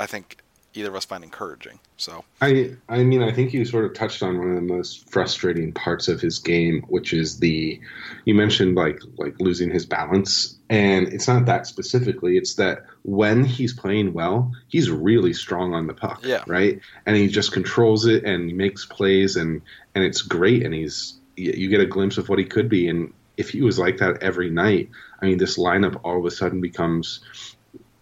I 0.00 0.06
think 0.06 0.38
either 0.74 0.88
of 0.88 0.96
us 0.96 1.04
find 1.04 1.22
encouraging. 1.22 1.78
So 1.96 2.24
I 2.40 2.74
I 2.88 3.04
mean 3.04 3.22
I 3.22 3.30
think 3.30 3.54
you 3.54 3.64
sort 3.64 3.84
of 3.84 3.94
touched 3.94 4.20
on 4.20 4.36
one 4.38 4.50
of 4.50 4.56
the 4.56 4.62
most 4.62 5.08
frustrating 5.08 5.72
parts 5.74 6.08
of 6.08 6.20
his 6.20 6.40
game, 6.40 6.82
which 6.88 7.12
is 7.12 7.38
the 7.38 7.80
you 8.24 8.34
mentioned 8.34 8.74
like 8.74 9.00
like 9.16 9.38
losing 9.38 9.70
his 9.70 9.86
balance. 9.86 10.56
And 10.68 11.06
it's 11.06 11.28
not 11.28 11.46
that 11.46 11.68
specifically, 11.68 12.36
it's 12.36 12.54
that 12.54 12.84
when 13.04 13.44
he's 13.44 13.74
playing 13.74 14.12
well, 14.12 14.50
he's 14.66 14.90
really 14.90 15.34
strong 15.34 15.72
on 15.72 15.86
the 15.86 15.94
puck. 15.94 16.22
Yeah. 16.24 16.42
Right. 16.48 16.80
And 17.06 17.16
he 17.16 17.28
just 17.28 17.52
controls 17.52 18.06
it 18.06 18.24
and 18.24 18.48
he 18.48 18.56
makes 18.56 18.84
plays 18.86 19.36
and 19.36 19.62
and 19.94 20.02
it's 20.02 20.22
great 20.22 20.64
and 20.64 20.74
he's 20.74 21.20
you 21.36 21.68
get 21.68 21.80
a 21.80 21.86
glimpse 21.86 22.18
of 22.18 22.28
what 22.28 22.38
he 22.38 22.44
could 22.44 22.68
be 22.68 22.88
and 22.88 23.12
if 23.36 23.50
he 23.50 23.62
was 23.62 23.78
like 23.78 23.98
that 23.98 24.22
every 24.22 24.50
night, 24.50 24.90
I 25.20 25.26
mean 25.26 25.38
this 25.38 25.58
lineup 25.58 26.00
all 26.04 26.18
of 26.18 26.24
a 26.24 26.30
sudden 26.30 26.60
becomes 26.60 27.20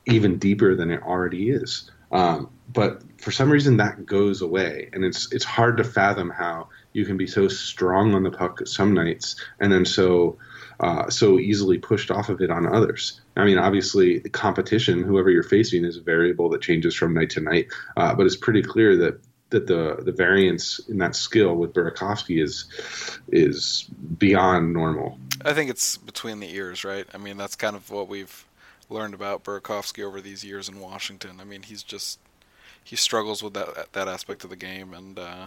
even 0.07 0.39
deeper 0.39 0.75
than 0.75 0.91
it 0.91 1.03
already 1.03 1.51
is. 1.51 1.91
Um, 2.13 2.51
but 2.73 3.03
for 3.21 3.33
some 3.33 3.51
reason 3.51 3.79
that 3.79 4.07
goes 4.07 4.43
away, 4.43 4.89
and 4.93 5.05
it's 5.05 5.33
it's 5.33 5.45
hard 5.45 5.79
to 5.79 5.85
fathom 5.85 6.31
how 6.31 6.69
you 6.93 7.05
can 7.05 7.17
be 7.17 7.27
so 7.27 7.49
strong 7.49 8.15
on 8.15 8.23
the 8.23 8.31
puck 8.31 8.67
some 8.67 8.95
nights 8.95 9.37
and 9.59 9.73
then 9.73 9.85
so 9.85 10.39
uh, 10.81 11.09
so 11.09 11.39
easily 11.39 11.79
pushed 11.79 12.11
off 12.11 12.29
of 12.29 12.41
it 12.41 12.51
on 12.51 12.67
others. 12.67 13.21
I 13.37 13.45
mean, 13.45 13.59
obviously, 13.59 14.19
the 14.19 14.29
competition, 14.29 15.03
whoever 15.03 15.31
you're 15.31 15.45
facing, 15.45 15.85
is 15.85 15.97
a 15.97 16.03
variable 16.03 16.49
that 16.51 16.63
changes 16.63 16.95
from 16.95 17.15
night 17.15 17.31
to 17.31 17.41
night. 17.41 17.69
Uh, 17.97 18.15
but 18.15 18.27
it's 18.27 18.37
pretty 18.37 18.63
clear 18.63 18.97
that 18.97 19.21
that 19.55 19.69
the 19.69 20.03
the 20.03 20.13
variance 20.13 20.81
in 20.89 20.99
that 20.99 21.15
skill 21.15 21.55
with 21.55 21.73
Burakovsky 21.73 22.43
is 22.43 22.67
is 23.29 23.85
beyond 24.19 24.73
normal. 24.73 25.19
I 25.45 25.53
think 25.53 25.71
it's 25.71 25.97
between 25.97 26.41
the 26.41 26.53
ears, 26.55 26.85
right? 26.85 27.07
I 27.15 27.19
mean, 27.19 27.37
that's 27.37 27.55
kind 27.55 27.77
of 27.77 27.89
what 27.91 28.09
we've 28.09 28.45
learned 28.91 29.15
about 29.15 29.45
Burakovsky 29.45 30.03
over 30.03 30.21
these 30.21 30.45
years 30.45 30.69
in 30.69 30.81
Washington. 30.81 31.39
I 31.41 31.45
mean, 31.45 31.63
he's 31.63 31.85
just 31.85 32.19
he 32.83 32.97
struggles 32.97 33.43
with 33.43 33.55
that 33.55 33.93
that 33.93 34.09
aspect 34.09 34.43
of 34.43 34.51
the 34.51 34.57
game, 34.57 34.93
and 34.93 35.19
uh, 35.19 35.47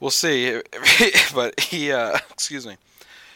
we'll 0.00 0.10
see. 0.10 0.60
but 1.34 1.58
he, 1.60 1.92
uh, 1.92 2.18
excuse 2.30 2.66
me, 2.66 2.76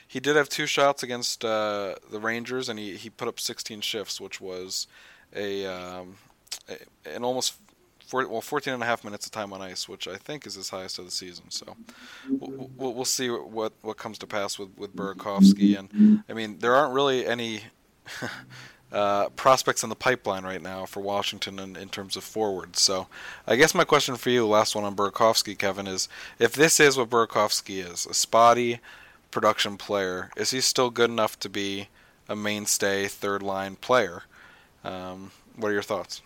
he 0.09 0.19
did 0.19 0.35
have 0.35 0.49
two 0.49 0.67
shots 0.67 1.05
against 1.05 1.45
uh, 1.45 1.95
the 2.11 2.19
Rangers, 2.19 2.69
and 2.69 2.81
he, 2.81 2.97
he 2.97 3.11
put 3.11 3.29
up 3.29 3.39
16 3.39 3.81
shifts, 3.81 4.21
which 4.21 4.41
was 4.41 4.89
a, 5.37 5.67
um, 5.67 6.17
a 6.69 6.77
an 7.15 7.23
almost 7.23 7.55
four, 8.09 8.27
well 8.27 8.41
14 8.41 8.73
and 8.75 8.83
a 8.83 8.87
half 8.87 9.05
minutes 9.05 9.27
of 9.27 9.33
time 9.33 9.53
on 9.53 9.61
ice, 9.61 9.89
which 9.89 10.09
I 10.09 10.17
think 10.17 10.47
is 10.47 10.55
his 10.55 10.71
highest 10.71 10.99
of 10.99 11.05
the 11.05 11.11
season. 11.11 11.45
So 11.51 11.77
we'll, 12.29 12.71
we'll, 12.95 13.05
see 13.05 13.29
what 13.29 13.73
what 13.83 13.99
comes 13.99 14.19
to 14.19 14.27
pass 14.27 14.59
with 14.59 14.71
with 14.77 14.97
Burakovsky, 14.97 15.79
and 15.79 16.25
I 16.29 16.33
mean 16.33 16.59
there 16.59 16.75
aren't 16.75 16.95
really 16.95 17.27
any. 17.27 17.63
Uh, 18.91 19.29
prospects 19.37 19.83
in 19.83 19.91
the 19.91 19.95
pipeline 19.95 20.45
right 20.45 20.63
now 20.63 20.87
for 20.87 21.01
Washington 21.01 21.59
in, 21.59 21.77
in 21.77 21.91
terms 21.91 22.17
of 22.17 22.25
forwards. 22.25 22.81
So, 22.81 23.07
I 23.47 23.57
guess 23.57 23.75
my 23.75 23.85
question 23.85 24.17
for 24.17 24.31
you, 24.31 24.47
last 24.47 24.75
one 24.75 24.85
on 24.85 24.97
Burakovsky, 24.97 25.59
Kevin, 25.59 25.87
is 25.87 26.09
if 26.39 26.55
this 26.55 26.81
is 26.81 26.97
what 26.97 27.11
Burakovsky 27.11 27.87
is, 27.87 28.07
a 28.07 28.15
spotty 28.15 28.81
production 29.31 29.77
player, 29.77 30.31
is 30.39 30.53
he 30.53 30.63
still 30.63 30.89
good 30.89 31.11
enough 31.11 31.39
to 31.41 31.51
be 31.51 31.89
a 32.31 32.35
mainstay 32.35 33.09
third 33.09 33.43
line 33.43 33.77
player? 33.77 34.23
Um, 34.83 35.33
what 35.55 35.69
are 35.69 35.75
your 35.75 35.83
thoughts? 35.83 36.23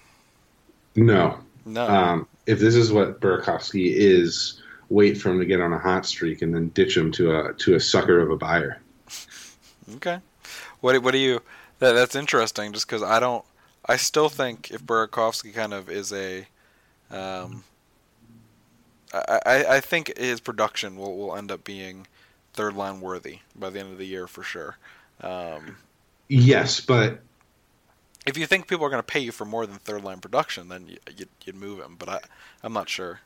No. 0.95 1.41
No. 1.65 1.87
Um, 1.87 2.29
if 2.47 2.59
this 2.59 2.75
is 2.75 2.93
what 2.93 3.21
Burakovsky 3.21 3.93
is, 3.95 4.61
wait 4.89 5.19
for 5.19 5.31
him 5.31 5.39
to 5.39 5.47
get 5.47 5.61
on 5.61 5.73
a 5.73 5.79
hot 5.79 6.07
streak 6.07 6.43
and 6.43 6.55
then 6.55 6.69
ditch 6.69 6.97
him 6.97 7.13
to 7.13 7.39
a 7.39 7.53
to 7.55 7.75
a 7.75 7.81
sucker 7.81 8.21
of 8.21 8.31
a 8.31 8.37
buyer. 8.37 8.81
Okay. 9.97 10.19
What 10.81 11.03
what 11.03 11.13
do 11.13 11.19
you? 11.19 11.41
That, 11.79 11.93
that's 11.93 12.15
interesting, 12.15 12.73
just 12.73 12.87
because 12.87 13.03
I 13.03 13.21
don't. 13.21 13.45
I 13.87 13.97
still 13.97 14.29
think 14.29 14.71
if 14.71 14.85
Burakovsky 14.85 15.53
kind 15.53 15.75
of 15.75 15.91
is 15.91 16.13
a, 16.13 16.47
um, 17.11 17.65
I, 19.13 19.41
I 19.45 19.65
I 19.77 19.81
think 19.81 20.17
his 20.17 20.41
production 20.41 20.97
will 20.97 21.17
will 21.17 21.37
end 21.37 21.51
up 21.51 21.65
being 21.65 22.07
third 22.53 22.75
line 22.75 23.01
worthy 23.01 23.39
by 23.57 23.71
the 23.71 23.81
end 23.81 23.93
of 23.93 23.99
the 23.99 24.07
year 24.07 24.27
for 24.27 24.43
sure. 24.43 24.77
Um, 25.21 25.77
yes, 26.29 26.81
but 26.81 27.21
if 28.27 28.37
you 28.37 28.47
think 28.47 28.69
people 28.69 28.85
are 28.87 28.91
going 28.91 29.03
to 29.03 29.07
pay 29.07 29.21
you 29.21 29.33
for 29.33 29.45
more 29.45 29.67
than 29.67 29.77
third 29.79 30.05
line 30.05 30.21
production, 30.21 30.69
then 30.69 30.87
you, 30.87 30.99
would 31.07 31.29
you'd 31.45 31.57
move 31.57 31.81
him. 31.81 31.97
But 31.99 32.09
I 32.09 32.21
I'm 32.63 32.73
not 32.73 32.89
sure. 32.89 33.21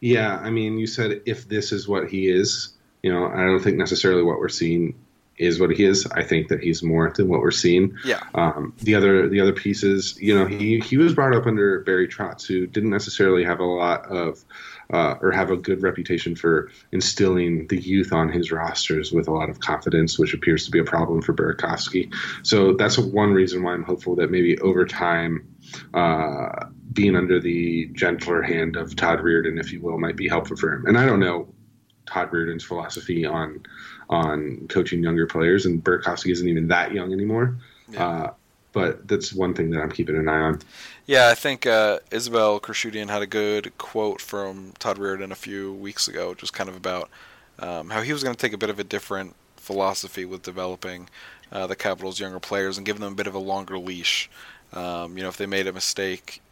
Yeah, 0.00 0.36
I 0.36 0.50
mean, 0.50 0.78
you 0.78 0.86
said 0.86 1.22
if 1.24 1.48
this 1.48 1.72
is 1.72 1.88
what 1.88 2.10
he 2.10 2.28
is, 2.28 2.74
you 3.02 3.12
know, 3.12 3.26
I 3.26 3.44
don't 3.44 3.62
think 3.62 3.78
necessarily 3.78 4.22
what 4.22 4.38
we're 4.38 4.48
seeing 4.48 4.94
is 5.38 5.60
what 5.60 5.70
he 5.70 5.84
is. 5.84 6.06
I 6.06 6.22
think 6.22 6.48
that 6.48 6.60
he's 6.60 6.82
more 6.82 7.10
than 7.10 7.28
what 7.28 7.40
we're 7.40 7.50
seeing. 7.50 7.96
Yeah. 8.04 8.20
Um, 8.34 8.74
the 8.78 8.94
other 8.94 9.28
the 9.28 9.40
other 9.40 9.52
pieces, 9.52 10.16
you 10.20 10.36
know, 10.36 10.46
he 10.46 10.80
he 10.80 10.96
was 10.96 11.14
brought 11.14 11.34
up 11.34 11.46
under 11.46 11.80
Barry 11.80 12.08
Trotz, 12.08 12.46
who 12.46 12.66
didn't 12.66 12.90
necessarily 12.90 13.44
have 13.44 13.60
a 13.60 13.64
lot 13.64 14.06
of 14.06 14.44
uh, 14.92 15.16
or 15.20 15.32
have 15.32 15.50
a 15.50 15.56
good 15.56 15.82
reputation 15.82 16.36
for 16.36 16.70
instilling 16.92 17.66
the 17.66 17.80
youth 17.80 18.12
on 18.12 18.30
his 18.30 18.52
rosters 18.52 19.12
with 19.12 19.28
a 19.28 19.32
lot 19.32 19.50
of 19.50 19.60
confidence, 19.60 20.18
which 20.18 20.32
appears 20.32 20.64
to 20.64 20.70
be 20.70 20.78
a 20.78 20.84
problem 20.84 21.20
for 21.20 21.34
Burakovsky. 21.34 22.12
So 22.42 22.74
that's 22.74 22.96
one 22.96 23.32
reason 23.32 23.62
why 23.62 23.72
I'm 23.72 23.82
hopeful 23.82 24.16
that 24.16 24.30
maybe 24.30 24.58
over 24.60 24.84
time. 24.86 25.52
Uh, 25.94 26.66
being 26.92 27.16
under 27.16 27.38
the 27.38 27.88
gentler 27.92 28.40
hand 28.40 28.74
of 28.74 28.96
Todd 28.96 29.18
Reirden, 29.18 29.60
if 29.60 29.70
you 29.70 29.82
will, 29.82 29.98
might 29.98 30.16
be 30.16 30.28
helpful 30.28 30.56
for 30.56 30.72
him. 30.72 30.86
And 30.86 30.96
I 30.96 31.04
don't 31.04 31.20
know 31.20 31.46
Todd 32.06 32.30
Reirden's 32.30 32.64
philosophy 32.64 33.26
on 33.26 33.62
on 34.08 34.66
coaching 34.68 35.02
younger 35.02 35.26
players, 35.26 35.66
and 35.66 35.82
Burakovsky 35.82 36.30
isn't 36.32 36.48
even 36.48 36.68
that 36.68 36.92
young 36.92 37.12
anymore. 37.12 37.56
Yeah. 37.88 38.06
Uh, 38.06 38.32
but 38.72 39.08
that's 39.08 39.32
one 39.32 39.54
thing 39.54 39.70
that 39.70 39.80
I'm 39.80 39.90
keeping 39.90 40.16
an 40.16 40.28
eye 40.28 40.40
on. 40.40 40.60
Yeah, 41.06 41.28
I 41.28 41.34
think 41.34 41.66
uh, 41.66 42.00
Isabelle 42.10 42.60
Khurshudyan 42.60 43.08
had 43.08 43.22
a 43.22 43.26
good 43.26 43.76
quote 43.78 44.20
from 44.20 44.74
Todd 44.78 44.98
Reirden 44.98 45.30
a 45.30 45.36
few 45.36 45.72
weeks 45.72 46.08
ago, 46.08 46.34
just 46.34 46.52
kind 46.52 46.68
of 46.68 46.76
about 46.76 47.08
um, 47.58 47.88
how 47.88 48.02
he 48.02 48.12
was 48.12 48.22
going 48.22 48.36
to 48.36 48.40
take 48.40 48.52
a 48.52 48.58
bit 48.58 48.68
of 48.68 48.78
a 48.78 48.84
different 48.84 49.34
philosophy 49.56 50.24
with 50.24 50.42
developing 50.42 51.08
uh, 51.50 51.66
the 51.66 51.74
Capitals' 51.76 52.20
younger 52.20 52.38
players 52.38 52.76
and 52.76 52.84
giving 52.84 53.00
them 53.00 53.14
a 53.14 53.16
bit 53.16 53.26
of 53.26 53.34
a 53.34 53.38
longer 53.38 53.78
leash. 53.78 54.28
Um, 54.72 55.16
you 55.16 55.22
know, 55.22 55.28
if 55.30 55.38
they 55.38 55.46
made 55.46 55.66
a 55.66 55.72
mistake, 55.72 56.42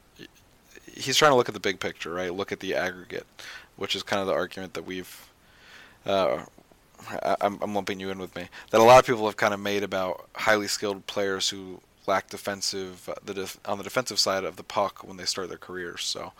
he's 0.90 1.16
trying 1.16 1.32
to 1.32 1.36
look 1.36 1.48
at 1.48 1.54
the 1.54 1.60
big 1.60 1.78
picture, 1.78 2.12
right? 2.12 2.32
Look 2.32 2.52
at 2.52 2.60
the 2.60 2.74
aggregate, 2.74 3.26
which 3.76 3.94
is 3.94 4.02
kind 4.02 4.20
of 4.20 4.26
the 4.26 4.32
argument 4.32 4.74
that 4.74 4.86
we've 4.86 5.30
uh, 6.06 6.44
I, 7.10 7.36
am 7.40 7.58
I'm 7.62 7.74
lumping 7.74 8.00
you 8.00 8.10
in 8.10 8.18
with 8.18 8.34
me, 8.36 8.48
that 8.70 8.80
a 8.80 8.84
lot 8.84 8.98
of 8.98 9.06
people 9.06 9.26
have 9.26 9.36
kind 9.36 9.54
of 9.54 9.60
made 9.60 9.82
about 9.82 10.28
highly 10.34 10.68
skilled 10.68 11.06
players 11.06 11.48
who 11.48 11.80
lack 12.06 12.28
defensive 12.28 13.08
uh, 13.08 13.14
the 13.24 13.34
def, 13.34 13.58
on 13.64 13.78
the 13.78 13.84
defensive 13.84 14.18
side 14.18 14.44
of 14.44 14.56
the 14.56 14.62
puck 14.62 15.04
when 15.04 15.16
they 15.16 15.24
start 15.24 15.48
their 15.48 15.58
careers. 15.58 16.02
So, 16.04 16.32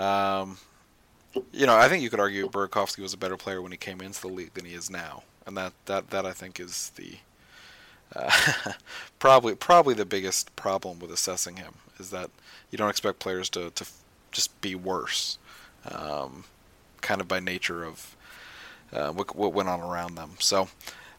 um, 0.00 0.58
you 1.52 1.66
know, 1.66 1.76
I 1.76 1.88
think 1.88 2.02
you 2.02 2.10
could 2.10 2.20
argue 2.20 2.48
Burakovsky 2.48 3.00
was 3.00 3.12
a 3.12 3.18
better 3.18 3.36
player 3.36 3.62
when 3.62 3.72
he 3.72 3.78
came 3.78 4.00
into 4.00 4.20
the 4.20 4.28
league 4.28 4.54
than 4.54 4.64
he 4.64 4.74
is 4.74 4.90
now, 4.90 5.22
and 5.46 5.56
that 5.56 5.72
that 5.86 6.10
that 6.10 6.26
I 6.26 6.32
think 6.32 6.60
is 6.60 6.92
the 6.96 7.16
uh, 8.14 8.30
probably 9.18 9.54
probably 9.54 9.94
the 9.94 10.06
biggest 10.06 10.54
problem 10.56 10.98
with 10.98 11.10
assessing 11.10 11.56
him 11.56 11.74
is 11.98 12.10
that 12.10 12.30
you 12.70 12.78
don't 12.78 12.90
expect 12.90 13.18
players 13.18 13.48
to 13.50 13.70
to 13.70 13.86
just 14.32 14.58
be 14.60 14.74
worse, 14.74 15.38
um, 15.90 16.44
kind 17.00 17.20
of 17.20 17.28
by 17.28 17.40
nature 17.40 17.84
of 17.84 18.16
uh, 18.92 19.12
what, 19.12 19.34
what 19.34 19.52
went 19.52 19.68
on 19.68 19.80
around 19.80 20.14
them. 20.14 20.32
So 20.38 20.68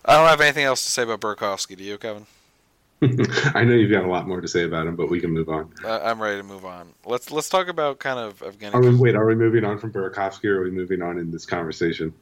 I 0.05 0.15
don't 0.15 0.27
have 0.27 0.41
anything 0.41 0.65
else 0.65 0.83
to 0.85 0.91
say 0.91 1.03
about 1.03 1.21
Burakovsky. 1.21 1.77
Do 1.77 1.83
you, 1.83 1.97
Kevin? 1.97 2.25
I 3.55 3.63
know 3.63 3.75
you've 3.75 3.91
got 3.91 4.03
a 4.03 4.09
lot 4.09 4.27
more 4.27 4.41
to 4.41 4.47
say 4.47 4.63
about 4.63 4.85
him, 4.85 4.97
but 4.97 5.09
we 5.09 5.21
can 5.21 5.31
move 5.31 5.47
on. 5.47 5.71
Uh, 5.85 5.99
I'm 6.03 6.21
ready 6.21 6.37
to 6.37 6.43
move 6.43 6.65
on. 6.65 6.93
Let's 7.05 7.31
let's 7.31 7.47
talk 7.47 7.69
about 7.69 7.99
kind 7.99 8.19
of 8.19 8.39
Evgeny. 8.39 8.73
Are 8.73 8.81
we, 8.81 8.93
wait, 8.93 9.15
are 9.15 9.25
we 9.25 9.35
moving 9.35 9.63
on 9.63 9.77
from 9.77 9.93
Burakovsky, 9.93 10.45
or 10.45 10.59
are 10.59 10.63
we 10.63 10.71
moving 10.71 11.01
on 11.01 11.17
in 11.17 11.31
this 11.31 11.45
conversation? 11.45 12.13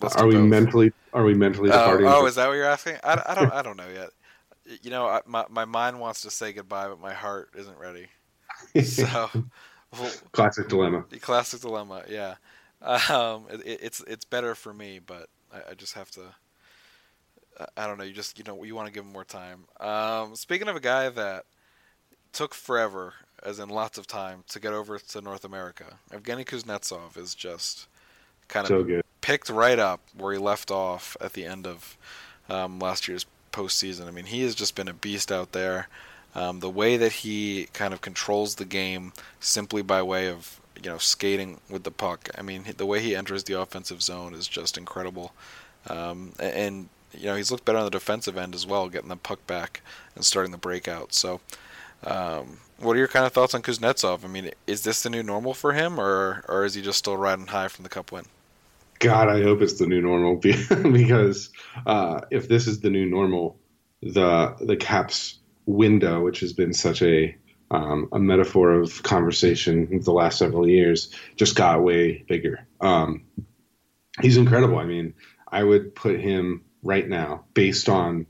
are 0.00 0.26
we 0.26 0.34
both. 0.34 0.48
mentally 0.48 0.92
are 1.12 1.24
we 1.24 1.34
mentally 1.34 1.70
departing? 1.70 2.06
Oh, 2.06 2.22
oh, 2.22 2.26
is 2.26 2.36
that 2.36 2.46
what 2.46 2.54
you're 2.54 2.66
asking? 2.66 2.98
I, 3.02 3.20
I 3.26 3.34
don't 3.34 3.52
I 3.52 3.62
don't 3.62 3.76
know 3.76 3.88
yet. 3.92 4.10
You 4.82 4.90
know, 4.90 5.06
I, 5.06 5.22
my 5.26 5.44
my 5.50 5.64
mind 5.64 5.98
wants 5.98 6.22
to 6.22 6.30
say 6.30 6.52
goodbye, 6.52 6.86
but 6.86 7.00
my 7.00 7.14
heart 7.14 7.50
isn't 7.56 7.78
ready. 7.78 8.06
So, 8.84 9.30
well, 9.92 10.12
classic 10.32 10.68
dilemma. 10.68 11.04
Classic 11.20 11.60
dilemma. 11.60 12.02
Yeah. 12.08 12.34
Um, 12.80 13.46
it, 13.50 13.80
it's 13.82 14.00
it's 14.06 14.24
better 14.24 14.54
for 14.54 14.72
me, 14.72 15.00
but 15.04 15.28
I, 15.52 15.70
I, 15.70 15.74
just 15.74 15.94
have 15.94 16.10
to. 16.12 16.22
I 17.76 17.86
don't 17.86 17.98
know. 17.98 18.04
You 18.04 18.12
just 18.12 18.38
you 18.38 18.44
know 18.44 18.62
you 18.62 18.74
want 18.74 18.86
to 18.86 18.92
give 18.92 19.04
him 19.04 19.12
more 19.12 19.24
time. 19.24 19.64
Um, 19.80 20.36
speaking 20.36 20.68
of 20.68 20.76
a 20.76 20.80
guy 20.80 21.08
that 21.08 21.44
took 22.32 22.54
forever, 22.54 23.14
as 23.42 23.58
in 23.58 23.68
lots 23.68 23.98
of 23.98 24.06
time, 24.06 24.44
to 24.50 24.60
get 24.60 24.72
over 24.72 24.98
to 24.98 25.20
North 25.20 25.44
America, 25.44 25.98
Evgeny 26.12 26.44
Kuznetsov 26.44 27.16
is 27.16 27.34
just 27.34 27.88
kind 28.46 28.70
of 28.70 28.86
so 28.86 29.02
picked 29.20 29.50
right 29.50 29.78
up 29.78 30.00
where 30.16 30.32
he 30.32 30.38
left 30.38 30.70
off 30.70 31.16
at 31.20 31.32
the 31.32 31.44
end 31.44 31.66
of 31.66 31.96
um, 32.48 32.78
last 32.78 33.08
year's 33.08 33.26
postseason. 33.52 34.06
I 34.06 34.10
mean, 34.10 34.26
he 34.26 34.42
has 34.42 34.54
just 34.54 34.74
been 34.74 34.88
a 34.88 34.94
beast 34.94 35.32
out 35.32 35.52
there. 35.52 35.88
Um, 36.34 36.60
the 36.60 36.70
way 36.70 36.96
that 36.96 37.12
he 37.12 37.68
kind 37.72 37.92
of 37.92 38.00
controls 38.00 38.54
the 38.54 38.64
game 38.64 39.12
simply 39.40 39.82
by 39.82 40.02
way 40.02 40.28
of 40.28 40.60
you 40.82 40.90
know 40.90 40.98
skating 40.98 41.60
with 41.68 41.84
the 41.84 41.90
puck. 41.90 42.28
I 42.36 42.42
mean, 42.42 42.64
the 42.76 42.86
way 42.86 43.00
he 43.00 43.14
enters 43.16 43.44
the 43.44 43.60
offensive 43.60 44.02
zone 44.02 44.34
is 44.34 44.48
just 44.48 44.78
incredible. 44.78 45.32
Um, 45.88 46.32
and 46.38 46.88
you 47.12 47.26
know 47.26 47.36
he's 47.36 47.50
looked 47.50 47.64
better 47.64 47.78
on 47.78 47.84
the 47.84 47.90
defensive 47.90 48.36
end 48.36 48.54
as 48.54 48.66
well, 48.66 48.88
getting 48.88 49.08
the 49.08 49.16
puck 49.16 49.46
back 49.46 49.82
and 50.14 50.24
starting 50.24 50.52
the 50.52 50.58
breakout. 50.58 51.14
So, 51.14 51.40
um, 52.04 52.58
what 52.78 52.94
are 52.94 52.98
your 52.98 53.08
kind 53.08 53.26
of 53.26 53.32
thoughts 53.32 53.54
on 53.54 53.62
Kuznetsov? 53.62 54.24
I 54.24 54.28
mean, 54.28 54.50
is 54.66 54.82
this 54.82 55.02
the 55.02 55.10
new 55.10 55.22
normal 55.22 55.54
for 55.54 55.72
him, 55.72 55.98
or 55.98 56.44
or 56.48 56.64
is 56.64 56.74
he 56.74 56.82
just 56.82 56.98
still 56.98 57.16
riding 57.16 57.46
high 57.46 57.68
from 57.68 57.82
the 57.82 57.88
Cup 57.88 58.12
win? 58.12 58.24
God, 59.00 59.28
I 59.28 59.42
hope 59.42 59.62
it's 59.62 59.78
the 59.78 59.86
new 59.86 60.00
normal 60.00 60.36
because 60.92 61.50
uh, 61.86 62.22
if 62.30 62.48
this 62.48 62.66
is 62.66 62.80
the 62.80 62.90
new 62.90 63.06
normal, 63.06 63.58
the 64.02 64.56
the 64.60 64.76
Caps 64.76 65.38
window, 65.66 66.22
which 66.22 66.40
has 66.40 66.52
been 66.52 66.72
such 66.72 67.02
a 67.02 67.36
um, 67.70 68.08
a 68.12 68.18
metaphor 68.18 68.72
of 68.72 69.02
conversation 69.02 70.00
the 70.00 70.12
last 70.12 70.38
several 70.38 70.68
years, 70.68 71.14
just 71.36 71.54
got 71.54 71.82
way 71.82 72.24
bigger. 72.28 72.66
Um, 72.80 73.24
he's 74.20 74.36
incredible. 74.36 74.78
I 74.78 74.84
mean, 74.84 75.14
I 75.50 75.62
would 75.62 75.94
put 75.94 76.20
him 76.20 76.64
right 76.82 77.06
now 77.06 77.44
based 77.54 77.88
on, 77.88 78.26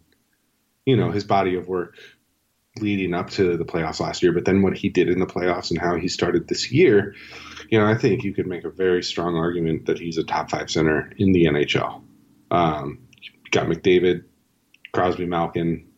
you 0.86 0.96
know, 0.96 1.10
his 1.10 1.24
body 1.24 1.54
of 1.56 1.68
work 1.68 1.96
leading 2.80 3.14
up 3.14 3.30
to 3.30 3.56
the 3.56 3.64
playoffs 3.64 4.00
last 4.00 4.22
year, 4.22 4.32
but 4.32 4.44
then 4.44 4.62
what 4.62 4.76
he 4.76 4.88
did 4.88 5.08
in 5.08 5.18
the 5.18 5.26
playoffs 5.26 5.70
and 5.70 5.80
how 5.80 5.96
he 5.96 6.08
started 6.08 6.46
this 6.48 6.70
year, 6.70 7.14
you 7.70 7.78
know, 7.78 7.86
I 7.86 7.96
think 7.96 8.24
you 8.24 8.32
could 8.32 8.46
make 8.46 8.64
a 8.64 8.70
very 8.70 9.02
strong 9.02 9.36
argument 9.36 9.86
that 9.86 9.98
he's 9.98 10.18
a 10.18 10.24
top 10.24 10.50
five 10.50 10.70
center 10.70 11.12
in 11.16 11.32
the 11.32 11.46
NHL. 11.46 12.02
Um, 12.50 13.08
got 13.50 13.66
McDavid, 13.66 14.24
Crosby, 14.92 15.26
Malkin. 15.26 15.88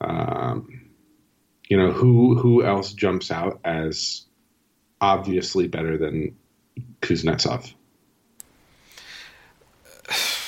Um, 0.00 0.73
you 1.68 1.76
know 1.76 1.92
who 1.92 2.36
who 2.36 2.64
else 2.64 2.92
jumps 2.92 3.30
out 3.30 3.60
as 3.64 4.22
obviously 5.00 5.68
better 5.68 5.96
than 5.98 6.36
Kuznetsov? 7.00 7.72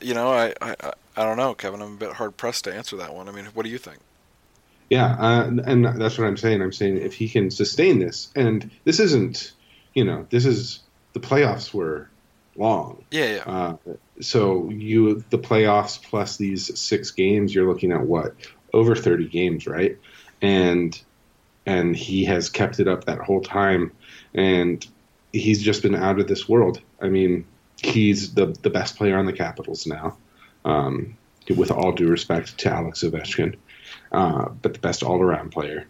You 0.00 0.14
know, 0.14 0.30
I, 0.30 0.54
I 0.62 0.74
I 1.18 1.24
don't 1.24 1.36
know, 1.36 1.54
Kevin. 1.54 1.82
I'm 1.82 1.94
a 1.94 1.96
bit 1.96 2.12
hard 2.12 2.38
pressed 2.38 2.64
to 2.64 2.72
answer 2.72 2.96
that 2.96 3.14
one. 3.14 3.28
I 3.28 3.32
mean, 3.32 3.44
what 3.52 3.64
do 3.64 3.68
you 3.68 3.76
think? 3.76 3.98
Yeah, 4.88 5.16
uh, 5.18 5.50
and 5.66 5.84
that's 5.84 6.16
what 6.16 6.26
I'm 6.26 6.36
saying. 6.36 6.62
I'm 6.62 6.72
saying 6.72 6.96
if 6.96 7.12
he 7.12 7.28
can 7.28 7.50
sustain 7.50 7.98
this, 7.98 8.30
and 8.34 8.70
this 8.84 9.00
isn't, 9.00 9.52
you 9.94 10.04
know, 10.04 10.26
this 10.30 10.46
is 10.46 10.80
the 11.12 11.20
playoffs 11.20 11.74
were 11.74 12.08
long. 12.56 13.04
Yeah, 13.10 13.34
yeah. 13.34 13.42
Uh, 13.46 13.76
so 14.20 14.70
you 14.70 15.24
the 15.30 15.38
playoffs 15.38 16.02
plus 16.02 16.36
these 16.36 16.78
six 16.78 17.10
games, 17.10 17.54
you're 17.54 17.68
looking 17.68 17.92
at 17.92 18.02
what 18.02 18.34
over 18.72 18.94
30 18.94 19.28
games, 19.28 19.66
right? 19.66 19.98
And 20.46 21.02
and 21.66 21.96
he 21.96 22.24
has 22.26 22.48
kept 22.48 22.78
it 22.78 22.86
up 22.86 23.04
that 23.04 23.18
whole 23.18 23.40
time, 23.40 23.90
and 24.34 24.86
he's 25.32 25.62
just 25.62 25.82
been 25.82 25.96
out 25.96 26.20
of 26.20 26.28
this 26.28 26.48
world. 26.48 26.80
I 27.00 27.08
mean, 27.08 27.44
he's 27.82 28.34
the 28.34 28.46
the 28.62 28.70
best 28.70 28.96
player 28.96 29.18
on 29.18 29.26
the 29.26 29.32
Capitals 29.32 29.86
now. 29.86 30.16
Um, 30.64 31.16
with 31.56 31.70
all 31.70 31.92
due 31.92 32.08
respect 32.08 32.58
to 32.58 32.72
Alex 32.72 33.04
Ovechkin 33.04 33.56
uh, 34.12 34.48
but 34.62 34.74
the 34.74 34.80
best 34.80 35.02
all 35.02 35.20
around 35.20 35.50
player. 35.50 35.86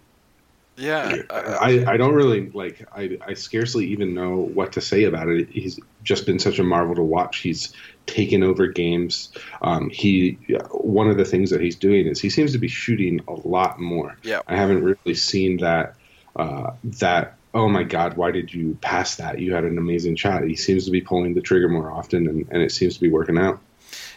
Yeah, 0.77 1.23
I, 1.31 1.85
I 1.87 1.97
don't 1.97 2.15
really 2.15 2.51
like. 2.51 2.87
I, 2.95 3.19
I 3.27 3.35
scarcely 3.35 3.87
even 3.87 4.15
know 4.15 4.37
what 4.37 4.73
to 4.73 4.81
say 4.81 5.05
about 5.05 5.29
it. 5.29 5.49
He's 5.49 5.81
just 6.03 6.27
been 6.27 6.39
such 6.39 6.59
a 6.59 6.63
marvel 6.63 6.95
to 6.97 7.03
watch. 7.03 7.39
He's 7.39 7.73
taken 8.07 8.43
over 8.43 8.67
games. 8.67 9.33
Um, 9.63 9.89
he 9.91 10.39
one 10.71 11.09
of 11.09 11.17
the 11.17 11.25
things 11.25 11.51
that 11.51 11.61
he's 11.61 11.77
doing 11.77 12.07
is 12.07 12.21
he 12.21 12.29
seems 12.29 12.53
to 12.53 12.59
be 12.59 12.69
shooting 12.69 13.21
a 13.27 13.33
lot 13.33 13.81
more. 13.81 14.17
Yeah, 14.23 14.41
I 14.47 14.57
haven't 14.57 14.85
really 14.85 15.15
seen 15.15 15.59
that. 15.59 15.97
Uh, 16.35 16.75
that 16.85 17.37
oh 17.55 17.69
my 17.69 17.83
god, 17.83 18.19
why 18.19 18.31
did 18.31 18.53
you 18.53 18.77
pass 18.83 19.17
that? 19.17 19.39
You 19.39 19.55
had 19.55 19.65
an 19.65 19.79
amazing 19.79 20.17
shot. 20.17 20.45
He 20.45 20.57
seems 20.57 20.85
to 20.85 20.91
be 20.91 21.01
pulling 21.01 21.33
the 21.33 21.41
trigger 21.41 21.71
more 21.71 21.91
often, 21.91 22.29
and, 22.29 22.47
and 22.51 22.63
it 22.63 22.71
seems 22.71 22.95
to 22.97 23.01
be 23.01 23.09
working 23.09 23.39
out. 23.39 23.61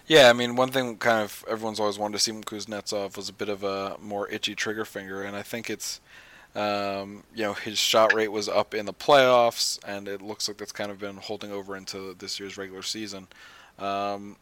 Yeah, 0.07 0.29
I 0.29 0.33
mean, 0.33 0.55
one 0.55 0.71
thing 0.71 0.97
kind 0.97 1.23
of 1.23 1.45
everyone's 1.47 1.79
always 1.79 1.97
wanted 1.97 2.13
to 2.13 2.19
see 2.19 2.31
from 2.31 2.43
Kuznetsov 2.43 3.15
was 3.15 3.29
a 3.29 3.33
bit 3.33 3.47
of 3.47 3.63
a 3.63 3.95
more 4.01 4.27
itchy 4.27 4.55
trigger 4.55 4.83
finger, 4.83 5.23
and 5.23 5.37
I 5.37 5.43
think 5.43 5.69
it's, 5.69 6.01
um, 6.55 7.23
you 7.35 7.43
know, 7.43 7.53
his 7.53 7.77
shot 7.77 8.13
rate 8.13 8.31
was 8.31 8.49
up 8.49 8.73
in 8.73 8.85
the 8.85 8.93
playoffs, 8.93 9.79
and 9.85 10.07
it 10.07 10.21
looks 10.21 10.47
like 10.47 10.57
that's 10.57 10.71
kind 10.71 10.91
of 10.91 10.99
been 10.99 11.17
holding 11.17 11.51
over 11.51 11.75
into 11.75 12.15
this 12.17 12.39
year's 12.39 12.57
regular 12.57 12.81
season. 12.81 13.27
Um, 13.77 14.35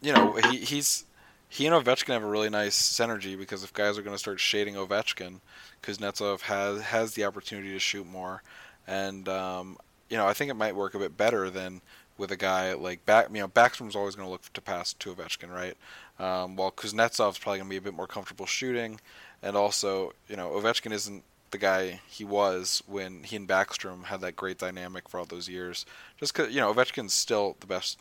you 0.00 0.12
know, 0.12 0.32
he, 0.50 0.58
he's 0.58 1.04
he 1.48 1.66
and 1.66 1.74
Ovechkin 1.74 2.12
have 2.12 2.22
a 2.22 2.26
really 2.26 2.50
nice 2.50 2.80
synergy 2.80 3.36
because 3.36 3.64
if 3.64 3.72
guys 3.72 3.98
are 3.98 4.02
going 4.02 4.14
to 4.14 4.18
start 4.18 4.38
shading 4.38 4.74
Ovechkin, 4.74 5.40
Kuznetsov 5.82 6.42
has 6.42 6.82
has 6.82 7.14
the 7.14 7.24
opportunity 7.24 7.72
to 7.72 7.78
shoot 7.78 8.06
more, 8.06 8.42
and 8.86 9.28
um, 9.28 9.78
you 10.08 10.16
know, 10.16 10.26
I 10.26 10.34
think 10.34 10.50
it 10.50 10.54
might 10.54 10.76
work 10.76 10.94
a 10.94 10.98
bit 10.98 11.16
better 11.16 11.50
than 11.50 11.80
with 12.18 12.30
a 12.32 12.36
guy 12.36 12.72
like 12.74 13.04
back. 13.04 13.28
You 13.32 13.40
know, 13.40 13.48
Backstrom's 13.48 13.96
always 13.96 14.14
going 14.14 14.26
to 14.26 14.30
look 14.30 14.52
to 14.52 14.60
pass 14.60 14.92
to 14.94 15.14
Ovechkin, 15.14 15.52
right? 15.52 15.76
Um, 16.18 16.56
while 16.56 16.70
Kuznetsov's 16.70 17.38
probably 17.38 17.58
going 17.58 17.68
to 17.68 17.70
be 17.70 17.76
a 17.76 17.80
bit 17.80 17.94
more 17.94 18.06
comfortable 18.06 18.46
shooting, 18.46 19.00
and 19.42 19.56
also, 19.56 20.12
you 20.28 20.36
know, 20.36 20.50
Ovechkin 20.50 20.92
isn't 20.92 21.22
the 21.50 21.58
guy 21.58 22.00
he 22.08 22.24
was 22.24 22.82
when 22.86 23.22
he 23.22 23.36
and 23.36 23.48
Backstrom 23.48 24.04
had 24.04 24.20
that 24.20 24.36
great 24.36 24.58
dynamic 24.58 25.08
for 25.08 25.18
all 25.18 25.26
those 25.26 25.48
years. 25.48 25.86
Just 26.18 26.34
because 26.34 26.54
you 26.54 26.60
know 26.60 26.72
Ovechkin's 26.72 27.14
still 27.14 27.56
the 27.60 27.66
best. 27.66 27.98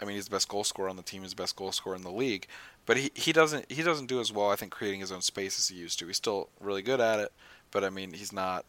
I 0.00 0.04
mean, 0.04 0.16
he's 0.16 0.24
the 0.24 0.32
best 0.32 0.48
goal 0.48 0.64
scorer 0.64 0.88
on 0.88 0.96
the 0.96 1.02
team. 1.02 1.22
He's 1.22 1.30
the 1.30 1.42
best 1.42 1.54
goal 1.54 1.70
scorer 1.70 1.94
in 1.94 2.02
the 2.02 2.10
league. 2.10 2.46
But 2.86 2.96
he, 2.96 3.12
he 3.14 3.32
doesn't 3.32 3.70
he 3.70 3.82
doesn't 3.82 4.06
do 4.06 4.20
as 4.20 4.32
well. 4.32 4.50
I 4.50 4.56
think 4.56 4.72
creating 4.72 5.00
his 5.00 5.12
own 5.12 5.22
space 5.22 5.58
as 5.58 5.68
he 5.68 5.76
used 5.76 5.98
to. 6.00 6.06
He's 6.06 6.16
still 6.16 6.48
really 6.60 6.82
good 6.82 7.00
at 7.00 7.20
it. 7.20 7.32
But 7.70 7.84
I 7.84 7.90
mean, 7.90 8.12
he's 8.12 8.32
not. 8.32 8.64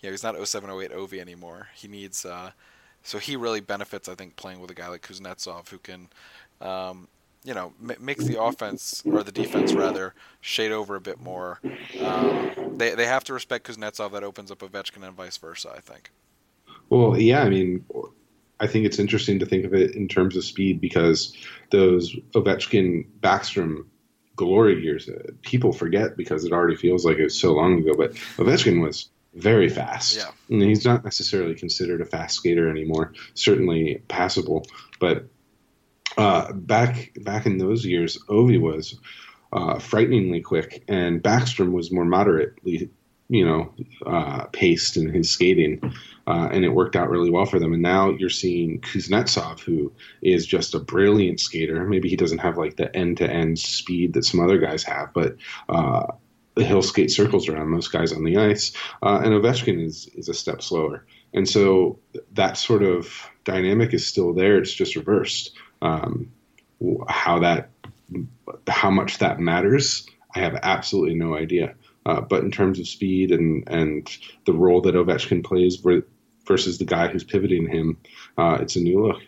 You 0.00 0.08
know, 0.08 0.12
he's 0.12 0.22
not 0.22 0.34
0708 0.34 0.96
Ovi 0.96 1.20
anymore. 1.20 1.68
He 1.74 1.86
needs 1.86 2.24
uh, 2.24 2.52
so 3.02 3.18
he 3.18 3.36
really 3.36 3.60
benefits, 3.60 4.08
I 4.08 4.14
think, 4.14 4.36
playing 4.36 4.60
with 4.60 4.70
a 4.70 4.74
guy 4.74 4.88
like 4.88 5.06
Kuznetsov 5.06 5.68
who 5.68 5.78
can, 5.78 6.08
um, 6.60 7.08
you 7.44 7.54
know, 7.54 7.72
m- 7.80 7.96
make 8.00 8.18
the 8.18 8.40
offense 8.40 9.02
or 9.06 9.22
the 9.22 9.32
defense 9.32 9.72
rather 9.72 10.14
shade 10.40 10.72
over 10.72 10.96
a 10.96 11.00
bit 11.00 11.20
more. 11.20 11.60
Um, 12.00 12.76
they 12.76 12.94
they 12.94 13.06
have 13.06 13.24
to 13.24 13.32
respect 13.32 13.66
Kuznetsov. 13.66 14.12
That 14.12 14.24
opens 14.24 14.50
up 14.50 14.58
Ovechkin 14.58 15.02
and 15.02 15.16
vice 15.16 15.36
versa. 15.36 15.72
I 15.76 15.80
think. 15.80 16.10
Well, 16.88 17.16
yeah, 17.18 17.42
I 17.42 17.48
mean, 17.48 17.84
I 18.58 18.66
think 18.66 18.84
it's 18.84 18.98
interesting 18.98 19.38
to 19.38 19.46
think 19.46 19.64
of 19.64 19.74
it 19.74 19.94
in 19.94 20.08
terms 20.08 20.36
of 20.36 20.44
speed 20.44 20.80
because 20.80 21.36
those 21.70 22.14
Ovechkin 22.34 23.06
Backstrom 23.20 23.86
glory 24.36 24.82
years, 24.82 25.08
uh, 25.08 25.32
people 25.42 25.72
forget 25.72 26.16
because 26.16 26.44
it 26.44 26.52
already 26.52 26.76
feels 26.76 27.04
like 27.04 27.18
it 27.18 27.24
was 27.24 27.38
so 27.38 27.52
long 27.52 27.78
ago. 27.78 27.94
But 27.96 28.14
Ovechkin 28.36 28.82
was 28.82 29.08
very 29.34 29.68
fast. 29.68 30.16
Yeah. 30.16 30.30
And 30.48 30.62
he's 30.62 30.84
not 30.84 31.04
necessarily 31.04 31.54
considered 31.54 32.00
a 32.00 32.04
fast 32.04 32.36
skater 32.36 32.68
anymore. 32.68 33.12
Certainly 33.34 34.02
passable, 34.08 34.66
but 34.98 35.26
uh, 36.16 36.52
back 36.52 37.12
back 37.22 37.46
in 37.46 37.58
those 37.58 37.84
years, 37.84 38.18
Ovi 38.28 38.60
was 38.60 38.98
uh, 39.52 39.78
frighteningly 39.78 40.40
quick, 40.40 40.84
and 40.88 41.22
Backstrom 41.22 41.72
was 41.72 41.92
more 41.92 42.04
moderately, 42.04 42.90
you 43.28 43.44
know, 43.44 43.72
uh, 44.06 44.44
paced 44.46 44.96
in 44.96 45.12
his 45.12 45.30
skating, 45.30 45.80
uh, 46.26 46.48
and 46.52 46.64
it 46.64 46.70
worked 46.70 46.96
out 46.96 47.10
really 47.10 47.30
well 47.30 47.46
for 47.46 47.58
them. 47.58 47.72
And 47.72 47.82
now 47.82 48.10
you're 48.10 48.30
seeing 48.30 48.80
Kuznetsov, 48.80 49.60
who 49.60 49.92
is 50.22 50.46
just 50.46 50.74
a 50.74 50.80
brilliant 50.80 51.40
skater. 51.40 51.84
Maybe 51.84 52.08
he 52.08 52.16
doesn't 52.16 52.38
have 52.38 52.58
like 52.58 52.76
the 52.76 52.94
end 52.96 53.16
to 53.18 53.30
end 53.30 53.58
speed 53.58 54.12
that 54.14 54.24
some 54.24 54.40
other 54.40 54.58
guys 54.58 54.82
have, 54.84 55.12
but 55.12 55.36
uh, 55.68 56.06
he'll 56.56 56.82
skate 56.82 57.10
circles 57.10 57.48
around 57.48 57.68
most 57.68 57.92
guys 57.92 58.12
on 58.12 58.24
the 58.24 58.36
ice, 58.36 58.72
uh, 59.02 59.20
and 59.24 59.34
Ovechkin 59.34 59.84
is 59.84 60.08
is 60.14 60.28
a 60.28 60.34
step 60.34 60.62
slower. 60.62 61.04
And 61.32 61.48
so 61.48 61.98
that 62.32 62.56
sort 62.56 62.82
of 62.82 63.30
dynamic 63.44 63.94
is 63.94 64.06
still 64.06 64.32
there. 64.32 64.58
It's 64.58 64.72
just 64.72 64.96
reversed. 64.96 65.52
Um, 65.82 66.30
how 67.08 67.40
that, 67.40 67.70
how 68.68 68.90
much 68.90 69.18
that 69.18 69.38
matters, 69.38 70.06
I 70.34 70.40
have 70.40 70.58
absolutely 70.62 71.14
no 71.14 71.36
idea. 71.36 71.74
Uh, 72.06 72.20
but 72.20 72.42
in 72.42 72.50
terms 72.50 72.78
of 72.78 72.88
speed 72.88 73.30
and 73.30 73.62
and 73.68 74.08
the 74.46 74.54
role 74.54 74.80
that 74.80 74.94
Ovechkin 74.94 75.44
plays 75.44 75.76
versus 76.46 76.78
the 76.78 76.84
guy 76.84 77.08
who's 77.08 77.24
pivoting 77.24 77.68
him, 77.68 77.98
uh, 78.38 78.58
it's 78.60 78.76
a 78.76 78.80
new 78.80 79.06
look 79.06 79.20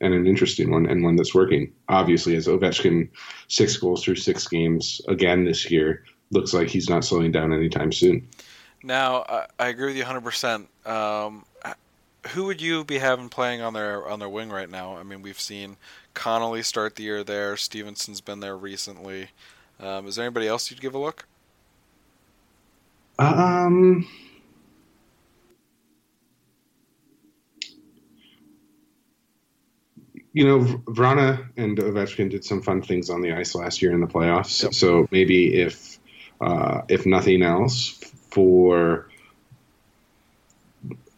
and 0.00 0.14
an 0.14 0.26
interesting 0.26 0.70
one 0.70 0.86
and 0.86 1.02
one 1.02 1.16
that's 1.16 1.34
working. 1.34 1.72
Obviously, 1.88 2.36
as 2.36 2.46
Ovechkin 2.46 3.08
six 3.48 3.76
goals 3.76 4.04
through 4.04 4.16
six 4.16 4.46
games 4.48 5.00
again 5.08 5.44
this 5.44 5.70
year, 5.70 6.04
looks 6.30 6.54
like 6.54 6.68
he's 6.68 6.88
not 6.88 7.04
slowing 7.04 7.32
down 7.32 7.52
anytime 7.52 7.92
soon. 7.92 8.28
Now, 8.82 9.46
I, 9.58 9.68
agree 9.68 9.88
with 9.88 9.96
you 9.96 10.04
100%. 10.04 10.66
Um, 10.86 11.44
who 12.28 12.44
would 12.44 12.60
you 12.60 12.84
be 12.84 12.98
having 12.98 13.28
playing 13.28 13.60
on 13.62 13.72
their 13.72 14.06
on 14.08 14.18
their 14.18 14.28
wing 14.28 14.50
right 14.50 14.68
now? 14.70 14.96
I 14.96 15.02
mean, 15.02 15.22
we've 15.22 15.40
seen 15.40 15.76
Connolly 16.14 16.62
start 16.62 16.96
the 16.96 17.02
year 17.02 17.24
there. 17.24 17.56
Stephenson's 17.56 18.20
been 18.20 18.40
there 18.40 18.56
recently. 18.56 19.28
Um, 19.78 20.06
is 20.06 20.16
there 20.16 20.26
anybody 20.26 20.46
else 20.46 20.70
you'd 20.70 20.80
give 20.80 20.94
a 20.94 20.98
look? 20.98 21.26
Um, 23.18 24.06
you 30.32 30.46
know, 30.46 30.60
Vrana 30.86 31.48
and 31.56 31.76
Ovechkin 31.76 32.30
did 32.30 32.44
some 32.44 32.62
fun 32.62 32.82
things 32.82 33.10
on 33.10 33.20
the 33.20 33.32
ice 33.32 33.54
last 33.54 33.82
year 33.82 33.92
in 33.92 34.00
the 34.00 34.06
playoffs. 34.06 34.62
Yep. 34.62 34.74
So 34.74 35.08
maybe 35.10 35.54
if 35.54 35.98
uh, 36.40 36.82
if 36.88 37.04
nothing 37.04 37.42
else, 37.42 37.98
for 38.30 39.09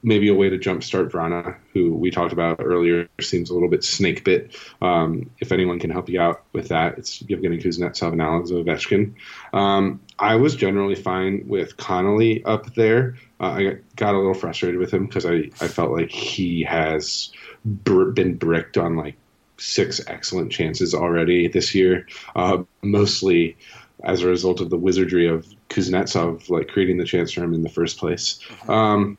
maybe 0.02 0.28
a 0.28 0.34
way 0.34 0.48
to 0.48 0.58
jumpstart 0.58 1.10
Vrana, 1.10 1.56
who 1.72 1.94
we 1.94 2.10
talked 2.10 2.32
about 2.32 2.60
earlier, 2.60 3.08
seems 3.20 3.50
a 3.50 3.54
little 3.54 3.68
bit 3.68 3.84
snake 3.84 4.24
bit. 4.24 4.56
Um, 4.80 5.30
if 5.38 5.52
anyone 5.52 5.78
can 5.78 5.90
help 5.90 6.08
you 6.08 6.20
out 6.20 6.42
with 6.52 6.68
that, 6.68 6.98
it's 6.98 7.22
Evgeny 7.22 7.62
Kuznetsov 7.62 8.12
and 8.12 8.22
Alex 8.22 8.50
Ovechkin. 8.50 9.14
Um, 9.52 10.00
I 10.18 10.36
was 10.36 10.56
generally 10.56 10.96
fine 10.96 11.44
with 11.46 11.76
Connolly 11.76 12.44
up 12.44 12.74
there. 12.74 13.16
Uh, 13.40 13.44
I 13.44 13.76
got 13.96 14.14
a 14.14 14.18
little 14.18 14.34
frustrated 14.34 14.78
with 14.78 14.92
him 14.92 15.06
because 15.06 15.26
I, 15.26 15.50
I 15.60 15.68
felt 15.68 15.92
like 15.92 16.10
he 16.10 16.62
has 16.64 17.32
br- 17.64 18.10
been 18.10 18.36
bricked 18.36 18.78
on 18.78 18.96
like 18.96 19.16
six 19.58 20.00
excellent 20.06 20.50
chances 20.50 20.94
already 20.94 21.46
this 21.48 21.74
year, 21.74 22.06
uh, 22.34 22.62
mostly 22.82 23.56
as 24.02 24.22
a 24.22 24.28
result 24.28 24.60
of 24.60 24.70
the 24.70 24.76
wizardry 24.76 25.28
of 25.28 25.46
Kuznetsov 25.68 26.50
like 26.50 26.68
creating 26.68 26.98
the 26.98 27.04
chance 27.04 27.32
for 27.32 27.42
him 27.44 27.54
in 27.54 27.62
the 27.62 27.68
first 27.68 27.98
place. 27.98 28.40
Mm-hmm. 28.48 28.70
Um, 28.70 29.18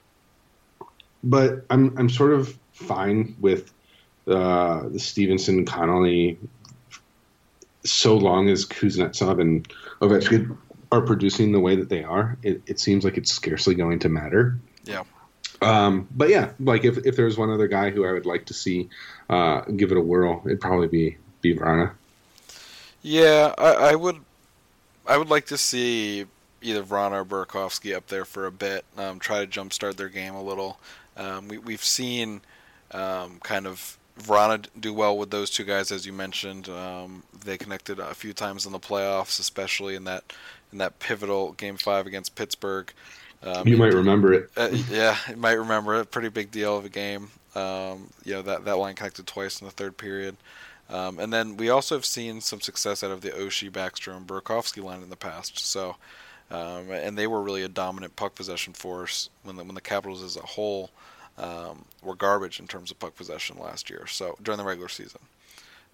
but 1.23 1.65
I'm 1.69 1.97
I'm 1.97 2.09
sort 2.09 2.33
of 2.33 2.57
fine 2.73 3.35
with 3.39 3.71
uh, 4.27 4.87
the 4.89 4.99
Stephenson 4.99 5.65
Connolly 5.65 6.37
so 7.85 8.15
long 8.15 8.49
as 8.49 8.65
Kuznetsov 8.65 9.41
and 9.41 9.67
Ovechkin 10.01 10.57
are 10.91 11.01
producing 11.01 11.51
the 11.51 11.59
way 11.59 11.75
that 11.75 11.89
they 11.89 12.03
are. 12.03 12.37
It, 12.43 12.61
it 12.65 12.79
seems 12.79 13.03
like 13.03 13.17
it's 13.17 13.31
scarcely 13.31 13.75
going 13.75 13.99
to 13.99 14.09
matter. 14.09 14.57
Yeah. 14.85 15.03
Um, 15.61 16.07
but 16.11 16.29
yeah, 16.29 16.51
like 16.59 16.85
if 16.85 16.97
if 17.05 17.15
there 17.15 17.25
was 17.25 17.37
one 17.37 17.49
other 17.49 17.67
guy 17.67 17.89
who 17.89 18.05
I 18.05 18.11
would 18.11 18.25
like 18.25 18.45
to 18.45 18.53
see 18.53 18.89
uh, 19.29 19.61
give 19.61 19.91
it 19.91 19.97
a 19.97 20.01
whirl, 20.01 20.41
it'd 20.45 20.61
probably 20.61 20.87
be 20.87 21.17
be 21.41 21.55
Vrana. 21.55 21.91
Yeah, 23.01 23.53
I, 23.57 23.73
I 23.73 23.95
would 23.95 24.17
I 25.05 25.17
would 25.17 25.29
like 25.29 25.47
to 25.47 25.57
see 25.57 26.25
either 26.61 26.83
Vrana 26.83 27.21
or 27.21 27.25
Burakovsky 27.25 27.95
up 27.95 28.07
there 28.07 28.25
for 28.25 28.45
a 28.45 28.51
bit, 28.51 28.85
um, 28.97 29.19
try 29.19 29.45
to 29.45 29.47
jumpstart 29.47 29.97
their 29.97 30.09
game 30.09 30.33
a 30.33 30.41
little. 30.41 30.79
Um, 31.17 31.47
we, 31.47 31.57
we've 31.57 31.83
seen 31.83 32.41
um, 32.91 33.39
kind 33.43 33.67
of 33.67 33.97
Vrana 34.19 34.65
do 34.79 34.93
well 34.93 35.17
with 35.17 35.31
those 35.31 35.49
two 35.49 35.63
guys, 35.63 35.91
as 35.91 36.05
you 36.05 36.13
mentioned. 36.13 36.69
Um, 36.69 37.23
they 37.43 37.57
connected 37.57 37.99
a 37.99 38.13
few 38.13 38.33
times 38.33 38.65
in 38.65 38.71
the 38.71 38.79
playoffs, 38.79 39.39
especially 39.39 39.95
in 39.95 40.03
that 40.05 40.23
in 40.71 40.77
that 40.79 40.99
pivotal 40.99 41.53
Game 41.53 41.77
Five 41.77 42.07
against 42.07 42.35
Pittsburgh. 42.35 42.91
Um, 43.41 43.67
you 43.67 43.77
might 43.77 43.93
remember 43.93 44.33
it. 44.33 44.49
Uh, 44.55 44.69
yeah, 44.89 45.17
you 45.29 45.35
might 45.35 45.53
remember 45.53 45.99
it. 45.99 46.11
Pretty 46.11 46.29
big 46.29 46.51
deal 46.51 46.77
of 46.77 46.85
a 46.85 46.89
game. 46.89 47.31
Um, 47.55 48.09
you 48.23 48.33
know 48.33 48.41
that 48.43 48.65
that 48.65 48.77
line 48.77 48.95
connected 48.95 49.27
twice 49.27 49.61
in 49.61 49.65
the 49.65 49.71
third 49.71 49.97
period. 49.97 50.37
Um, 50.89 51.17
and 51.19 51.31
then 51.31 51.57
we 51.57 51.69
also 51.69 51.95
have 51.95 52.05
seen 52.05 52.41
some 52.41 52.61
success 52.61 53.03
out 53.03 53.11
of 53.11 53.21
the 53.21 53.31
Oshie, 53.31 53.71
Backstrom, 53.71 54.25
Burakovsky 54.25 54.83
line 54.83 55.01
in 55.01 55.09
the 55.09 55.15
past. 55.15 55.59
So, 55.59 55.95
um, 56.53 56.91
and 56.91 57.17
they 57.17 57.27
were 57.27 57.41
really 57.41 57.63
a 57.63 57.67
dominant 57.67 58.15
puck 58.15 58.35
possession 58.35 58.73
force 58.73 59.29
when 59.41 59.55
the 59.55 59.63
when 59.63 59.75
the 59.75 59.81
Capitals 59.81 60.23
as 60.23 60.37
a 60.37 60.41
whole 60.41 60.91
um, 61.37 61.85
were 62.03 62.15
garbage 62.15 62.59
in 62.59 62.67
terms 62.67 62.91
of 62.91 62.99
puck 62.99 63.15
possession 63.15 63.57
last 63.59 63.89
year. 63.89 64.05
So 64.07 64.37
during 64.41 64.59
the 64.59 64.63
regular 64.63 64.89
season. 64.89 65.19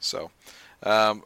So, 0.01 0.31
um, 0.83 1.23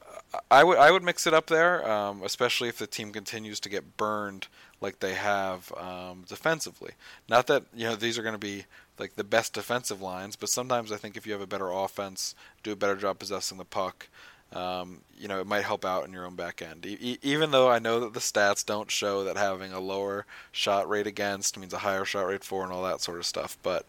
I 0.50 0.63
would 0.63 0.78
I 0.78 0.91
would 0.91 1.04
mix 1.04 1.28
it 1.28 1.34
up 1.34 1.48
there, 1.48 1.88
um, 1.89 2.22
especially 2.24 2.69
if 2.69 2.78
the 2.78 2.88
team 2.88 3.12
continues 3.12 3.60
to 3.62 3.69
get 3.69 3.98
burned 3.98 4.48
like 4.82 5.00
they 5.00 5.13
have 5.13 5.72
um, 5.78 6.26
defensively. 6.28 6.91
Not 7.30 7.48
that 7.48 7.63
you 7.76 7.86
know 7.86 7.96
these 7.96 8.17
are 8.17 8.24
going 8.24 8.34
to 8.34 8.39
be 8.39 8.65
like 9.00 9.15
the 9.15 9.24
best 9.24 9.54
defensive 9.54 10.02
lines, 10.02 10.36
but 10.36 10.50
sometimes 10.50 10.91
I 10.91 10.98
think 10.98 11.17
if 11.17 11.26
you 11.26 11.34
have 11.34 11.41
a 11.41 11.48
better 11.48 11.72
offense, 11.72 12.36
do 12.62 12.72
a 12.72 12.76
better 12.76 12.96
job 12.96 13.19
possessing 13.19 13.58
the 13.58 13.65
puck, 13.65 14.08
um, 14.54 15.02
you 15.18 15.28
know, 15.28 15.39
it 15.39 15.48
might 15.48 15.63
help 15.63 15.86
out 15.86 16.06
in 16.06 16.13
your 16.13 16.26
own 16.26 16.36
back 16.36 16.62
end. 16.62 16.86
E- 16.86 17.18
even 17.22 17.52
though 17.52 17.70
I 17.70 17.80
know 17.80 18.00
that 18.02 18.13
the 18.13 18.20
stats 18.20 18.66
don't 18.66 18.92
show 18.92 19.24
that 19.24 19.38
having 19.38 19.72
a 19.72 19.80
lower 19.80 20.26
shot 20.52 20.88
rate 20.88 21.08
against 21.08 21.58
means 21.58 21.74
a 21.74 21.80
higher 21.80 22.06
shot 22.06 22.28
rate 22.28 22.44
for 22.44 22.63
and 22.63 22.72
all 22.72 22.84
that 22.84 23.02
sort 23.02 23.18
of 23.18 23.26
stuff, 23.26 23.58
but 23.63 23.86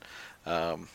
um, 0.47 0.89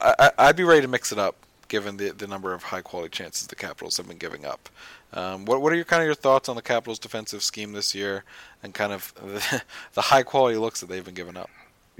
I, 0.00 0.30
would 0.38 0.56
be 0.56 0.64
ready 0.64 0.82
to 0.82 0.88
mix 0.88 1.12
it 1.12 1.18
up 1.18 1.36
given 1.68 1.96
the, 1.96 2.10
the 2.10 2.26
number 2.26 2.52
of 2.52 2.64
high 2.64 2.82
quality 2.82 3.08
chances 3.08 3.46
the 3.46 3.56
Capitals 3.56 3.96
have 3.96 4.06
been 4.06 4.18
giving 4.18 4.44
up. 4.44 4.68
Um, 5.14 5.44
what 5.44 5.60
what 5.62 5.72
are 5.72 5.76
your 5.76 5.84
kind 5.84 6.02
of 6.02 6.06
your 6.06 6.14
thoughts 6.14 6.48
on 6.48 6.56
the 6.56 6.62
Capitals' 6.62 6.98
defensive 6.98 7.42
scheme 7.42 7.72
this 7.72 7.94
year 7.94 8.24
and 8.62 8.74
kind 8.74 8.92
of 8.92 9.14
the, 9.14 9.62
the 9.94 10.02
high 10.02 10.22
quality 10.22 10.58
looks 10.58 10.80
that 10.80 10.88
they've 10.88 11.04
been 11.04 11.14
giving 11.14 11.36
up? 11.36 11.50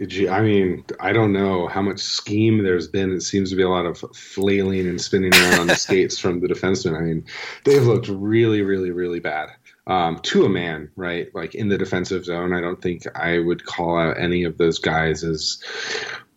I 0.00 0.40
mean, 0.40 0.84
I 1.00 1.12
don't 1.12 1.32
know 1.32 1.68
how 1.68 1.82
much 1.82 2.00
scheme 2.00 2.62
there's 2.62 2.88
been. 2.88 3.12
It 3.12 3.22
seems 3.22 3.50
to 3.50 3.56
be 3.56 3.62
a 3.62 3.68
lot 3.68 3.86
of 3.86 3.98
flailing 4.16 4.88
and 4.88 5.00
spinning 5.00 5.34
around 5.34 5.60
on 5.60 5.66
the 5.66 5.74
skates 5.76 6.18
from 6.18 6.40
the 6.40 6.48
defensemen. 6.48 6.96
I 6.96 7.02
mean, 7.02 7.24
they've 7.64 7.84
looked 7.84 8.08
really, 8.08 8.62
really, 8.62 8.90
really 8.90 9.20
bad 9.20 9.50
um, 9.86 10.18
to 10.20 10.44
a 10.44 10.48
man, 10.48 10.90
right? 10.96 11.28
Like 11.34 11.54
in 11.54 11.68
the 11.68 11.78
defensive 11.78 12.24
zone. 12.24 12.52
I 12.52 12.60
don't 12.60 12.80
think 12.80 13.04
I 13.16 13.38
would 13.38 13.64
call 13.66 13.98
out 13.98 14.18
any 14.18 14.44
of 14.44 14.58
those 14.58 14.78
guys 14.78 15.24
as 15.24 15.62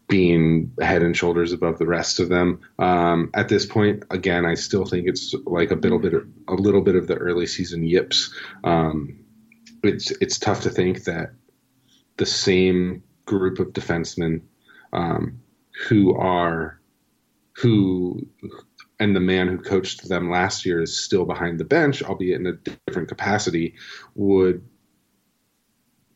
being 0.08 0.72
head 0.82 1.02
and 1.02 1.18
shoulders 1.18 1.52
above 1.52 1.80
the 1.80 1.88
rest 1.88 2.20
of 2.20 2.30
them. 2.30 2.60
Um, 2.78 3.32
at 3.34 3.50
this 3.50 3.66
point, 3.66 4.04
again, 4.12 4.46
I 4.46 4.56
still 4.56 4.86
think 4.86 5.08
it's 5.08 5.34
like 5.46 5.72
a 5.72 5.76
little 5.76 6.00
bit, 6.00 6.14
of, 6.14 6.28
a 6.48 6.54
little 6.54 6.82
bit 6.82 6.96
of 6.96 7.08
the 7.08 7.16
early 7.16 7.48
season 7.48 7.84
yips. 7.84 8.34
Um, 8.64 9.20
it's 9.84 10.12
it's 10.12 10.40
tough 10.40 10.62
to 10.62 10.70
think 10.70 11.04
that 11.04 11.34
the 12.18 12.26
same 12.26 13.04
group 13.26 13.60
of 13.60 13.74
defensemen 13.74 14.42
um, 14.94 15.40
who 15.88 16.16
are 16.16 16.80
who 17.54 18.28
and 19.00 19.16
the 19.16 19.20
man 19.20 19.48
who 19.48 19.58
coached 19.58 20.08
them 20.08 20.30
last 20.30 20.66
year 20.66 20.82
is 20.82 20.98
still 20.98 21.26
behind 21.26 21.60
the 21.60 21.66
bench, 21.66 22.02
albeit 22.02 22.40
in 22.40 22.48
a 22.48 22.54
different 22.54 23.10
capacity, 23.10 23.76
would 24.16 24.64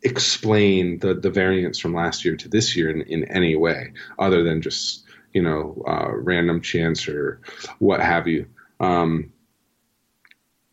explain 0.03 0.99
the 0.99 1.13
the 1.13 1.29
variance 1.29 1.77
from 1.77 1.93
last 1.93 2.23
year 2.23 2.35
to 2.37 2.47
this 2.47 2.75
year 2.75 2.89
in, 2.89 3.01
in 3.01 3.25
any 3.25 3.55
way 3.55 3.91
other 4.17 4.43
than 4.43 4.61
just 4.61 5.03
you 5.33 5.41
know 5.41 5.83
uh, 5.87 6.09
random 6.13 6.61
chance 6.61 7.07
or 7.07 7.41
what 7.79 7.99
have 7.99 8.27
you. 8.27 8.45
Um, 8.79 9.31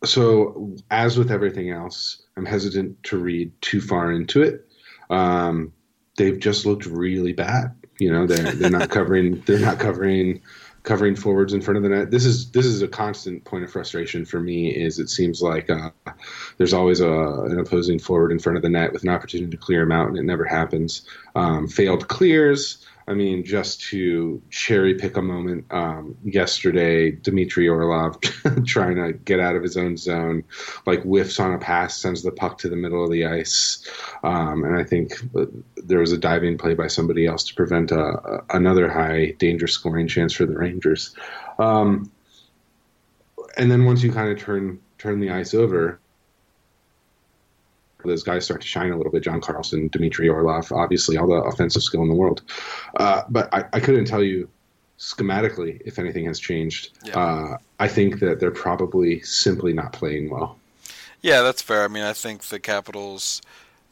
so 0.05 0.75
as 0.91 1.17
with 1.17 1.31
everything 1.31 1.71
else, 1.71 2.23
I'm 2.37 2.45
hesitant 2.45 3.01
to 3.03 3.17
read 3.17 3.51
too 3.61 3.81
far 3.81 4.11
into 4.11 4.43
it. 4.43 4.67
Um, 5.09 5.73
they've 6.17 6.39
just 6.39 6.65
looked 6.65 6.85
really 6.85 7.33
bad. 7.33 7.73
You 7.99 8.11
know, 8.11 8.27
they're 8.27 8.51
they're 8.51 8.69
not 8.69 8.89
covering 8.89 9.41
they're 9.45 9.59
not 9.59 9.79
covering 9.79 10.41
covering 10.83 11.15
forwards 11.15 11.53
in 11.53 11.61
front 11.61 11.77
of 11.77 11.83
the 11.83 11.89
net. 11.89 12.11
This 12.11 12.25
is 12.25 12.51
this 12.51 12.65
is 12.65 12.81
a 12.81 12.87
constant 12.87 13.43
point 13.43 13.63
of 13.63 13.71
frustration 13.71 14.25
for 14.25 14.39
me. 14.39 14.69
Is 14.69 14.99
it 14.99 15.09
seems 15.09 15.41
like 15.41 15.69
uh, 15.69 15.91
there's 16.57 16.73
always 16.73 16.99
a, 16.99 17.11
an 17.11 17.59
opposing 17.59 17.99
forward 17.99 18.31
in 18.31 18.39
front 18.39 18.57
of 18.57 18.61
the 18.61 18.69
net 18.69 18.93
with 18.93 19.03
an 19.03 19.09
opportunity 19.09 19.51
to 19.51 19.57
clear 19.57 19.83
him 19.83 19.91
out, 19.91 20.07
and 20.07 20.17
it 20.17 20.23
never 20.23 20.45
happens. 20.45 21.07
Um, 21.35 21.67
failed 21.67 22.07
clears. 22.07 22.85
I 23.09 23.13
mean, 23.13 23.45
just 23.45 23.79
to 23.89 24.41
cherry 24.49 24.95
pick 24.95 25.15
a 25.15 25.21
moment, 25.21 25.65
um, 25.71 26.17
yesterday, 26.25 27.11
Dmitry 27.11 27.69
Orlov 27.69 28.19
trying 28.65 28.95
to 28.97 29.13
get 29.13 29.39
out 29.39 29.55
of 29.55 29.63
his 29.63 29.77
own 29.77 29.95
zone, 29.95 30.43
like 30.85 31.03
whiffs 31.03 31.39
on 31.39 31.53
a 31.53 31.57
pass, 31.57 31.95
sends 31.95 32.21
the 32.21 32.33
puck 32.33 32.57
to 32.59 32.69
the 32.69 32.75
middle 32.75 33.05
of 33.05 33.09
the 33.09 33.25
ice. 33.25 33.87
Um, 34.23 34.65
and 34.65 34.77
I 34.77 34.83
think 34.83 35.13
there 35.77 35.99
was 35.99 36.11
a 36.11 36.17
diving 36.17 36.57
play 36.57 36.73
by 36.73 36.87
somebody 36.87 37.25
else 37.25 37.45
to 37.45 37.55
prevent 37.55 37.91
a, 37.91 38.01
a, 38.01 38.45
another 38.49 38.89
high 38.89 39.31
danger 39.37 39.67
scoring 39.67 40.09
chance 40.09 40.33
for 40.33 40.45
the 40.45 40.57
Rangers. 40.57 41.15
Um, 41.59 42.11
and 43.57 43.71
then 43.71 43.85
once 43.85 44.03
you 44.03 44.11
kind 44.11 44.29
of 44.29 44.37
turn 44.37 44.81
turn 44.97 45.21
the 45.21 45.29
ice 45.29 45.53
over, 45.53 45.99
those 48.07 48.23
guys 48.23 48.45
start 48.45 48.61
to 48.61 48.67
shine 48.67 48.91
a 48.91 48.97
little 48.97 49.11
bit. 49.11 49.23
John 49.23 49.41
Carlson, 49.41 49.87
Dmitry 49.89 50.29
Orlov, 50.29 50.71
obviously 50.71 51.17
all 51.17 51.27
the 51.27 51.35
offensive 51.35 51.83
skill 51.83 52.01
in 52.01 52.09
the 52.09 52.15
world. 52.15 52.41
Uh, 52.95 53.23
but 53.29 53.53
I, 53.53 53.65
I, 53.73 53.79
couldn't 53.79 54.05
tell 54.05 54.23
you 54.23 54.49
schematically 54.97 55.81
if 55.85 55.99
anything 55.99 56.25
has 56.25 56.39
changed. 56.39 56.97
Yeah. 57.05 57.19
Uh, 57.19 57.57
I 57.79 57.87
think 57.87 58.19
that 58.19 58.39
they're 58.39 58.51
probably 58.51 59.21
simply 59.21 59.73
not 59.73 59.93
playing 59.93 60.29
well. 60.29 60.57
Yeah, 61.21 61.41
that's 61.41 61.61
fair. 61.61 61.83
I 61.83 61.87
mean, 61.87 62.03
I 62.03 62.13
think 62.13 62.43
the 62.43 62.59
Capitals 62.59 63.41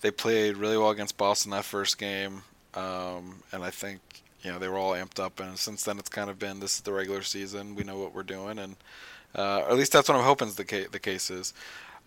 they 0.01 0.12
played 0.12 0.58
really 0.58 0.78
well 0.78 0.91
against 0.91 1.17
Boston 1.17 1.51
that 1.51 1.65
first 1.65 1.97
game, 1.97 2.43
um, 2.75 3.41
and 3.51 3.63
I 3.63 3.71
think 3.71 3.99
you 4.41 4.51
know 4.51 4.60
they 4.60 4.67
were 4.67 4.78
all 4.78 4.91
amped 4.91 5.19
up. 5.19 5.39
And 5.39 5.58
since 5.58 5.84
then, 5.84 5.97
it's 5.97 6.10
kind 6.10 6.30
of 6.30 6.38
been 6.38 6.60
this 6.60 6.75
is 6.75 6.82
the 6.82 6.93
regular 6.93 7.23
season. 7.23 7.75
We 7.75 7.84
know 7.84 7.97
what 7.97 8.13
we're 8.13 8.23
doing, 8.23 8.60
and 8.60 8.75
uh, 9.34 9.63
at 9.67 9.75
least 9.75 9.91
that's 9.91 10.08
what 10.08 10.17
I'm 10.17 10.23
hoping 10.23 10.51
the 10.51 10.63
case, 10.63 10.88
the 10.91 10.99
case 10.99 11.30
is. 11.30 11.54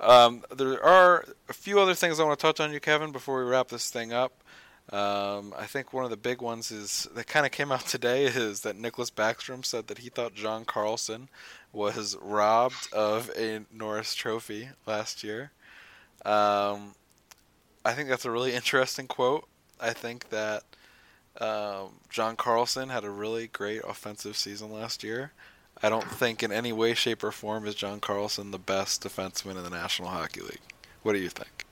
Um, 0.00 0.44
there 0.54 0.82
are 0.84 1.24
a 1.48 1.52
few 1.52 1.80
other 1.80 1.94
things 1.94 2.20
I 2.20 2.24
want 2.24 2.38
to 2.38 2.42
touch 2.46 2.61
on 2.61 2.72
you, 2.72 2.80
Kevin, 2.80 3.12
before 3.12 3.42
we 3.42 3.50
wrap 3.50 3.68
this 3.68 3.90
thing 3.90 4.12
up. 4.12 4.32
Um, 4.90 5.52
I 5.58 5.66
think 5.66 5.92
one 5.92 6.04
of 6.04 6.11
the 6.11 6.16
big 6.16 6.40
ones 6.40 6.70
is 6.70 7.06
that 7.14 7.26
kind 7.26 7.44
of 7.44 7.52
came 7.52 7.70
out 7.70 7.80
today 7.87 8.24
is 8.24 8.61
that 8.61 8.78
Nicklas 8.78 9.12
Backstrom 9.12 9.64
said 9.64 9.88
that 9.88 9.98
he 9.98 10.08
thought 10.08 10.34
John 10.34 10.64
Carlson 10.64 11.28
was 11.72 12.16
robbed 12.22 12.92
of 12.92 13.30
a 13.37 13.61
Norris 13.72 14.14
Trophy 14.14 14.70
last 14.87 15.22
year. 15.22 15.52
Um, 16.24 16.94
I 17.84 17.92
think 17.92 18.08
that's 18.08 18.24
a 18.24 18.30
really 18.30 18.54
interesting 18.54 19.06
quote. 19.06 19.46
I 19.80 19.92
think 19.92 20.30
that 20.30 20.62
um, 21.40 22.00
John 22.08 22.37
Carlson 22.37 22.88
had 22.88 23.04
a 23.04 23.11
really 23.11 23.46
great 23.46 23.82
offensive 23.87 24.37
season 24.37 24.72
last 24.72 25.04
year. 25.04 25.32
I 25.82 25.88
don't 25.88 26.04
think 26.10 26.42
in 26.42 26.52
any 26.52 26.72
way, 26.72 26.94
shape, 26.94 27.22
or 27.22 27.30
form 27.30 27.66
is 27.66 27.74
John 27.74 28.00
Carlson 28.00 28.50
the 28.50 28.58
best 28.58 29.02
defenseman 29.02 29.56
in 29.56 29.62
the 29.62 29.70
National 29.70 30.08
Hockey 30.08 30.40
League. 30.40 30.60
What 31.02 31.12
do 31.12 31.18
you 31.18 31.28
think? 31.28 31.64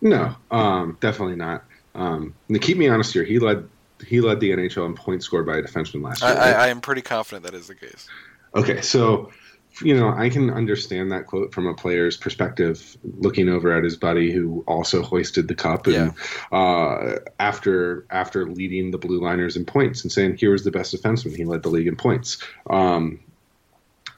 No, 0.00 0.34
um, 0.50 0.96
definitely 1.00 1.36
not. 1.36 1.64
Um, 1.94 2.34
to 2.50 2.58
keep 2.58 2.78
me 2.78 2.88
honest 2.88 3.12
here, 3.12 3.24
he 3.24 3.38
led 3.38 3.68
he 4.06 4.20
led 4.20 4.38
the 4.38 4.50
NHL 4.50 4.86
in 4.86 4.94
points 4.94 5.24
scored 5.24 5.44
by 5.44 5.58
a 5.58 5.62
defenseman 5.62 6.02
last 6.04 6.22
year. 6.22 6.30
I, 6.30 6.34
right? 6.34 6.56
I, 6.56 6.64
I 6.64 6.68
am 6.68 6.80
pretty 6.80 7.02
confident 7.02 7.44
that 7.44 7.54
is 7.54 7.66
the 7.66 7.74
case. 7.74 8.08
Okay, 8.54 8.80
so 8.80 9.32
you 9.80 9.98
know, 9.98 10.10
I 10.10 10.28
can 10.28 10.50
understand 10.50 11.12
that 11.12 11.26
quote 11.26 11.52
from 11.52 11.66
a 11.66 11.74
player's 11.74 12.16
perspective, 12.16 12.96
looking 13.18 13.48
over 13.48 13.76
at 13.76 13.84
his 13.84 13.96
buddy 13.96 14.32
who 14.32 14.64
also 14.66 15.02
hoisted 15.02 15.48
the 15.48 15.54
cup, 15.54 15.86
and 15.86 16.14
yeah. 16.52 16.58
uh, 16.58 17.18
after 17.38 18.06
after 18.10 18.46
leading 18.46 18.90
the 18.90 18.98
Blue 18.98 19.20
Liners 19.20 19.56
in 19.56 19.64
points 19.64 20.02
and 20.02 20.12
saying, 20.12 20.36
"Here 20.36 20.50
was 20.50 20.64
the 20.64 20.70
best 20.70 20.94
defenseman. 20.94 21.36
He 21.36 21.44
led 21.44 21.62
the 21.62 21.70
league 21.70 21.86
in 21.86 21.96
points." 21.96 22.42
Um, 22.68 23.20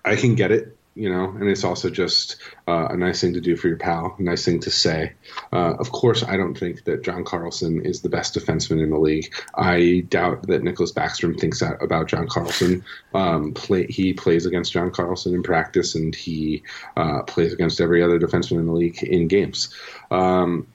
I 0.05 0.17
can 0.17 0.35
get 0.35 0.51
it 0.51 0.77
you 0.95 1.09
know, 1.09 1.31
and 1.31 1.49
it's 1.49 1.65
also 1.65 1.89
just 1.89 2.37
uh, 2.67 2.89
a 2.91 2.97
nice 2.97 3.21
thing 3.21 3.35
to 3.35 3.41
do 3.41 3.57
for 3.57 3.69
your 3.69 3.77
pal, 3.77 4.17
nice 4.19 4.45
thing 4.45 4.61
to 4.61 4.71
say. 4.71 5.13
Uh, 5.53 5.75
of 5.79 5.93
course, 5.93 6.25
I 6.25 6.37
don't 6.37 6.59
think 6.59 6.85
that 6.85 7.03
John 7.03 7.25
Carlson 7.25 7.85
is 7.85 8.03
the 8.03 8.09
best 8.09 8.35
defenseman 8.35 8.83
in 8.83 8.91
the 8.91 8.99
league. 8.99 9.33
I 9.55 10.05
doubt 10.09 10.49
that 10.49 10.63
Nicklas 10.63 10.93
Backstrom 10.93 11.39
thinks 11.39 11.61
that 11.61 11.83
about 11.83 12.09
John 12.09 12.27
Carlson. 12.29 12.85
Um, 13.15 13.55
play, 13.55 13.87
he 13.87 14.13
plays 14.13 14.47
against 14.47 14.73
John 14.73 14.91
Carlson 14.91 15.35
in 15.35 15.43
practice, 15.43 15.95
and 15.95 16.15
he 16.15 16.65
uh, 16.97 17.23
plays 17.23 17.53
against 17.53 17.81
every 17.81 18.03
other 18.03 18.19
defenseman 18.19 18.59
in 18.59 18.67
the 18.67 18.73
league 18.73 19.03
in 19.03 19.29
games. 19.29 19.75
Um, 20.11 20.67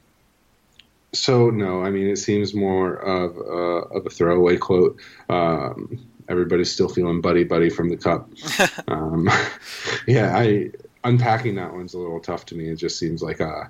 so 1.15 1.49
no, 1.49 1.81
I 1.81 1.89
mean 1.91 2.07
it 2.07 2.17
seems 2.17 2.53
more 2.53 2.93
of 2.93 3.37
a, 3.37 3.95
of 3.97 4.05
a 4.05 4.09
throwaway 4.09 4.57
quote. 4.57 4.99
Um, 5.29 6.05
everybody's 6.29 6.71
still 6.71 6.89
feeling 6.89 7.21
buddy 7.21 7.43
buddy 7.43 7.69
from 7.69 7.89
the 7.89 7.97
cup. 7.97 8.29
um, 8.87 9.29
yeah, 10.07 10.37
I 10.37 10.71
unpacking 11.03 11.55
that 11.55 11.71
one's 11.73 11.93
a 11.93 11.99
little 11.99 12.19
tough 12.19 12.45
to 12.47 12.55
me. 12.55 12.69
It 12.69 12.75
just 12.75 12.97
seems 12.97 13.21
like 13.21 13.41
uh 13.41 13.65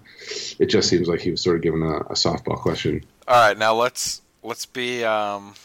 it 0.59 0.67
just 0.67 0.89
seems 0.89 1.07
like 1.07 1.19
he 1.19 1.31
was 1.31 1.41
sort 1.41 1.57
of 1.57 1.61
given 1.61 1.81
a, 1.81 1.97
a 1.97 2.13
softball 2.13 2.57
question. 2.57 3.03
All 3.27 3.47
right, 3.47 3.57
now 3.57 3.73
let's 3.73 4.21
let's 4.43 4.65
be 4.65 5.03
um, 5.03 5.55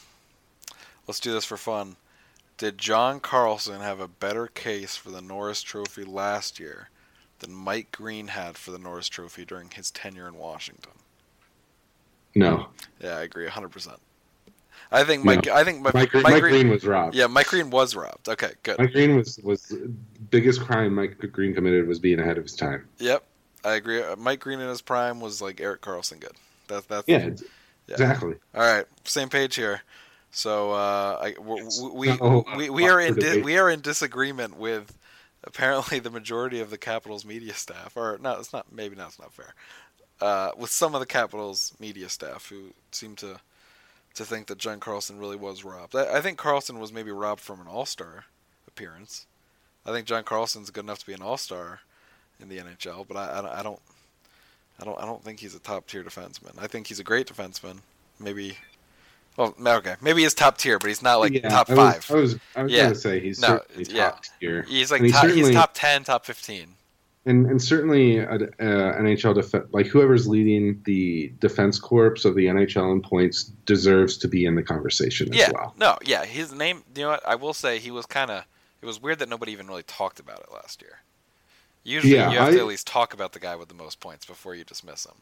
let's 1.07 1.20
do 1.20 1.33
this 1.33 1.44
for 1.44 1.57
fun. 1.57 1.96
Did 2.57 2.76
John 2.76 3.20
Carlson 3.20 3.81
have 3.81 4.00
a 4.00 4.09
better 4.09 4.46
case 4.46 4.96
for 4.96 5.11
the 5.11 5.22
Norris 5.22 5.62
Trophy 5.62 6.05
last 6.05 6.61
year 6.61 6.90
than 7.38 7.55
Mike 7.55 7.90
Green 7.90 8.29
had 8.29 8.59
for 8.59 8.70
the 8.70 8.79
Norris 8.79 9.09
Trophy 9.09 9.44
during 9.44 9.70
his 9.70 9.90
tenure 9.90 10.29
in 10.29 10.35
Washington? 10.35 10.92
No. 12.35 12.68
Yeah, 13.00 13.16
I 13.16 13.22
agree 13.22 13.46
100%. 13.46 13.96
I 14.92 15.05
think 15.05 15.24
Mike. 15.24 15.46
No. 15.46 15.55
I 15.55 15.62
think 15.64 15.83
Mike, 15.83 15.94
Mike, 15.94 16.11
Green, 16.11 16.22
Mike 16.24 16.40
Green. 16.40 16.53
Green 16.53 16.68
was 16.70 16.85
robbed. 16.87 17.14
Yeah, 17.14 17.26
Mike 17.29 17.46
Green 17.46 17.70
was 17.70 17.94
robbed. 17.94 18.29
Okay, 18.29 18.53
good. 18.62 18.79
Mike 18.79 18.92
Green 18.92 19.16
was 19.16 19.38
was 19.42 19.72
biggest 20.31 20.61
crime 20.61 20.94
Mike 20.94 21.18
Green 21.33 21.55
committed 21.55 21.87
was 21.87 21.98
being 21.98 22.18
ahead 22.18 22.38
of 22.38 22.44
his 22.44 22.55
time. 22.57 22.88
Yep, 22.98 23.22
I 23.64 23.74
agree. 23.74 24.03
Uh, 24.03 24.16
Mike 24.16 24.40
Green 24.40 24.61
in 24.61 24.68
his 24.68 24.83
prime 24.83 25.20
was 25.20 25.40
like 25.40 25.61
Erik 25.61 25.81
Karlsson 25.83 26.18
good. 26.20 26.33
That's 26.68 26.87
that's 26.87 27.07
Yeah, 27.09 27.18
it's- 27.18 27.42
Yeah. 27.87 27.94
exactly. 27.94 28.35
All 28.55 28.62
right, 28.62 28.87
same 29.05 29.29
page 29.29 29.55
here. 29.57 29.83
So 30.33 30.70
uh, 30.72 31.18
I, 31.20 31.35
we, 31.40 31.62
we, 31.92 32.07
No, 32.16 32.44
we, 32.57 32.70
we 32.70 32.88
are 32.88 33.00
in 33.00 33.14
di- 33.16 33.42
we 33.42 33.59
are 33.59 33.68
in 33.68 33.81
disagreement 33.81 34.57
with 34.57 34.96
apparently 35.42 35.98
the 35.98 36.11
majority 36.11 36.61
of 36.61 36.70
the 36.70 36.79
Capitals 36.79 37.24
media 37.24 37.55
staff, 37.55 37.96
or 37.96 38.18
no, 38.22 38.38
it's 38.38 38.53
not. 38.53 38.72
Maybe 38.72 38.94
that's 38.96 39.18
not 39.18 39.33
fair. 39.33 39.55
Uh, 40.20 40.50
with 40.57 40.70
some 40.70 40.94
of 40.94 41.00
the 41.00 41.07
Capitals 41.07 41.72
media 41.81 42.09
staff 42.09 42.46
who 42.48 42.66
seem 42.92 43.16
to 43.16 43.40
to 44.14 44.25
think 44.25 44.46
that 44.49 44.59
John 44.59 44.81
Carlson 44.81 45.18
really 45.18 45.37
was 45.37 45.64
robbed. 45.64 45.94
I, 45.96 46.16
I 46.16 46.20
think 46.20 46.38
Carlson 46.38 46.79
was 46.79 46.92
maybe 46.92 47.11
robbed 47.11 47.40
from 47.40 47.61
an 47.61 47.66
All 47.68 47.87
Star 47.87 48.25
appearance. 48.66 49.27
I 49.87 49.92
think 49.92 50.07
John 50.07 50.25
Carlson's 50.25 50.70
good 50.70 50.85
enough 50.85 50.99
to 51.01 51.07
be 51.07 51.12
an 51.14 51.23
All 51.23 51.37
Star 51.37 51.81
in 52.40 52.49
the 52.49 52.59
NHL, 52.59 53.07
but 53.07 53.16
I, 53.16 53.38
I, 53.38 53.42
don't- 53.42 53.53
I 53.59 53.62
don't 53.62 53.81
I 54.81 54.85
don't 54.85 54.99
I 55.03 55.05
don't 55.05 55.23
think 55.23 55.40
he's 55.40 55.55
a 55.55 55.59
top 55.59 55.87
tier 55.87 56.03
defenseman. 56.03 56.53
I 56.59 56.66
think 56.66 56.87
he's 56.87 57.01
a 57.01 57.05
great 57.05 57.27
defenseman. 57.27 57.79
Maybe 58.18 58.57
well 59.37 59.55
okay. 59.64 59.96
Maybe 60.01 60.23
he's 60.23 60.33
top 60.35 60.57
tier, 60.59 60.79
but 60.79 60.88
he's 60.88 61.03
not 61.03 61.20
like 61.20 61.33
Yeah, 61.35 61.49
top 61.51 61.68
I 61.70 61.75
was, 61.75 61.94
five. 61.94 62.11
I 62.11 62.14
was 62.20 62.37
I 62.57 62.62
was 62.62 62.73
Yeah. 62.73 62.83
gonna 62.85 62.94
say 62.94 63.20
he's 63.20 63.40
No, 63.40 63.61
yeah. 63.77 64.11
top 64.11 64.23
tier. 64.40 64.62
He's 64.62 64.90
like 64.90 65.07
top, 65.12 65.27
he's 65.27 65.51
top 65.51 65.73
ten, 65.75 66.03
top 66.05 66.25
fifteen. 66.25 66.77
And 67.26 67.46
and 67.46 67.61
certainly 67.62 68.18
a, 68.18 68.26
uh, 68.35 68.38
NHL 68.59 69.35
def- 69.35 69.72
like 69.72 69.87
whoever's 69.87 70.26
leading 70.26 70.80
the 70.85 71.33
defense 71.38 71.78
corps 71.78 72.24
of 72.24 72.35
the 72.35 72.46
NHL 72.46 72.92
in 72.92 73.02
points 73.02 73.44
deserves 73.66 74.16
to 74.18 74.28
be 74.28 74.46
in 74.46 74.54
the 74.54 74.62
conversation 74.62 75.28
Yeah. 75.33 75.46
as 75.46 75.52
well. 75.52 75.74
No, 75.78 75.98
yeah, 76.04 76.24
his 76.24 76.52
name 76.52 76.83
you 76.94 77.02
know 77.02 77.11
what, 77.11 77.26
I 77.26 77.35
will 77.35 77.54
say 77.54 77.78
he 77.78 77.90
was 77.90 78.06
kinda 78.06 78.46
it 78.83 78.87
was 78.87 79.00
weird 79.00 79.18
that 79.18 79.28
nobody 79.28 79.52
even 79.52 79.66
really 79.66 79.83
talked 79.83 80.20
about 80.20 80.40
it 80.40 80.50
last 80.52 80.80
year. 80.80 81.00
Usually 81.85 82.14
Yeah, 82.14 82.30
you 82.30 82.38
have 82.38 82.52
to 82.54 82.61
at 82.61 82.66
least 82.66 82.87
talk 82.87 83.12
about 83.12 83.33
the 83.33 83.40
guy 83.40 83.56
with 83.56 83.68
the 83.68 83.74
most 83.74 84.00
points 84.00 84.24
before 84.24 84.54
you 84.54 84.64
dismiss 84.64 85.04
him. 85.04 85.14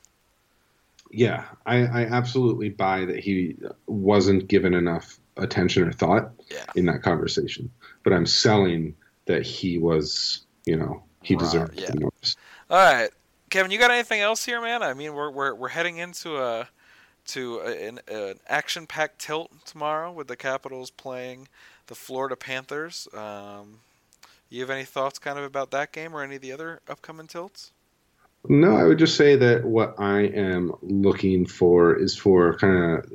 Yeah, 1.11 1.45
I, 1.67 1.79
I 1.87 2.05
absolutely 2.05 2.69
buy 2.69 3.05
that 3.07 3.19
he 3.19 3.57
wasn't 3.87 4.47
given 4.47 4.75
enough 4.75 5.19
attention 5.37 5.85
or 5.89 5.93
thought 5.93 6.31
Yeah. 6.51 6.65
in 6.75 6.85
that 6.87 7.03
conversation. 7.03 7.71
But 8.05 8.13
I'm 8.13 8.27
selling 8.27 8.95
that 9.27 9.43
he 9.47 9.79
was, 9.79 10.43
you 10.67 10.77
know, 10.77 11.03
he 11.23 11.35
Wow, 11.35 11.41
deserved 11.41 11.81
yeah. 11.81 11.91
be 11.93 11.99
noticed. 11.99 12.39
All 12.71 12.79
right, 12.79 13.11
Kevin, 13.51 13.71
you 13.71 13.79
got 13.79 13.91
anything 13.91 14.21
else 14.21 14.45
here, 14.45 14.61
man? 14.61 14.83
I 14.83 14.95
mean, 14.95 15.15
we're 15.15 15.31
we're 15.31 15.55
we're 15.55 15.69
heading 15.69 15.99
into 15.99 16.37
a 16.37 16.69
to 17.27 17.59
a, 17.59 17.89
an, 17.89 18.01
an 18.09 18.41
action-packed 18.49 19.19
tilt 19.19 19.51
tomorrow 19.67 20.11
with 20.11 20.29
the 20.29 20.37
Capitals 20.37 20.91
playing 20.91 21.49
the 21.89 21.95
Florida 21.95 22.37
Panthers. 22.37 23.07
Um, 23.13 23.81
you 24.49 24.61
have 24.63 24.71
any 24.71 24.85
thoughts, 24.85 25.19
kind 25.19 25.39
of, 25.39 25.45
about 25.45 25.71
that 25.73 25.93
game 25.93 26.15
or 26.15 26.23
any 26.23 26.37
of 26.37 26.43
the 26.43 26.53
other 26.53 26.81
upcoming 26.89 27.27
tilts? 27.27 27.73
No, 28.49 28.77
I 28.77 28.85
would 28.85 28.99
just 28.99 29.17
say 29.17 29.37
that 29.37 29.65
what 29.65 29.95
I 29.99 30.21
am 30.21 30.73
looking 30.81 31.45
for 31.45 31.95
is 31.99 32.17
for 32.17 32.57
kind 32.57 32.99
of 32.99 33.13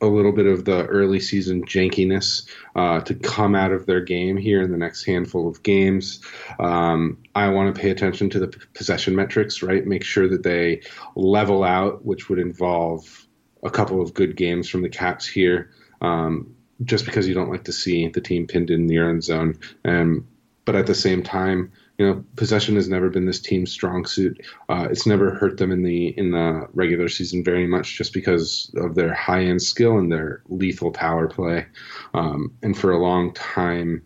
a 0.00 0.06
little 0.06 0.32
bit 0.32 0.46
of 0.46 0.64
the 0.64 0.86
early 0.86 1.20
season 1.20 1.64
jankiness 1.64 2.46
uh, 2.74 3.00
to 3.00 3.14
come 3.14 3.54
out 3.54 3.72
of 3.72 3.86
their 3.86 4.00
game 4.00 4.36
here 4.36 4.62
in 4.62 4.70
the 4.70 4.78
next 4.78 5.04
handful 5.04 5.48
of 5.48 5.62
games. 5.62 6.20
Um, 6.58 7.18
I 7.34 7.48
want 7.48 7.74
to 7.74 7.80
pay 7.80 7.90
attention 7.90 8.30
to 8.30 8.38
the 8.38 8.48
possession 8.74 9.14
metrics, 9.14 9.62
right? 9.62 9.86
Make 9.86 10.04
sure 10.04 10.28
that 10.28 10.42
they 10.42 10.82
level 11.16 11.64
out, 11.64 12.04
which 12.04 12.28
would 12.28 12.38
involve 12.38 13.26
a 13.62 13.70
couple 13.70 14.00
of 14.00 14.14
good 14.14 14.36
games 14.36 14.68
from 14.68 14.82
the 14.82 14.88
Caps 14.88 15.26
here. 15.26 15.70
Um, 16.00 16.54
just 16.82 17.04
because 17.04 17.28
you 17.28 17.34
don't 17.34 17.50
like 17.50 17.64
to 17.64 17.72
see 17.72 18.08
the 18.08 18.22
team 18.22 18.46
pinned 18.46 18.70
in 18.70 18.86
the 18.86 18.96
end 18.96 19.22
zone, 19.22 19.58
and 19.84 20.26
but 20.64 20.76
at 20.76 20.86
the 20.86 20.94
same 20.94 21.22
time, 21.22 21.72
you 22.00 22.06
know, 22.06 22.24
possession 22.34 22.76
has 22.76 22.88
never 22.88 23.10
been 23.10 23.26
this 23.26 23.40
team's 23.40 23.70
strong 23.70 24.06
suit. 24.06 24.40
Uh, 24.70 24.88
it's 24.90 25.06
never 25.06 25.34
hurt 25.34 25.58
them 25.58 25.70
in 25.70 25.82
the 25.82 26.18
in 26.18 26.30
the 26.30 26.66
regular 26.72 27.10
season 27.10 27.44
very 27.44 27.66
much, 27.66 27.98
just 27.98 28.14
because 28.14 28.74
of 28.76 28.94
their 28.94 29.12
high 29.12 29.44
end 29.44 29.60
skill 29.60 29.98
and 29.98 30.10
their 30.10 30.40
lethal 30.48 30.92
power 30.92 31.28
play. 31.28 31.66
Um, 32.14 32.56
and 32.62 32.74
for 32.76 32.90
a 32.90 32.96
long 32.96 33.34
time, 33.34 34.02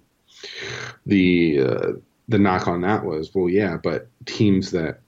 the 1.06 1.60
uh, 1.60 1.92
the 2.26 2.40
knock 2.40 2.66
on 2.66 2.80
that 2.80 3.04
was, 3.04 3.32
well, 3.32 3.48
yeah, 3.48 3.76
but 3.76 4.08
teams 4.26 4.72
that 4.72 4.98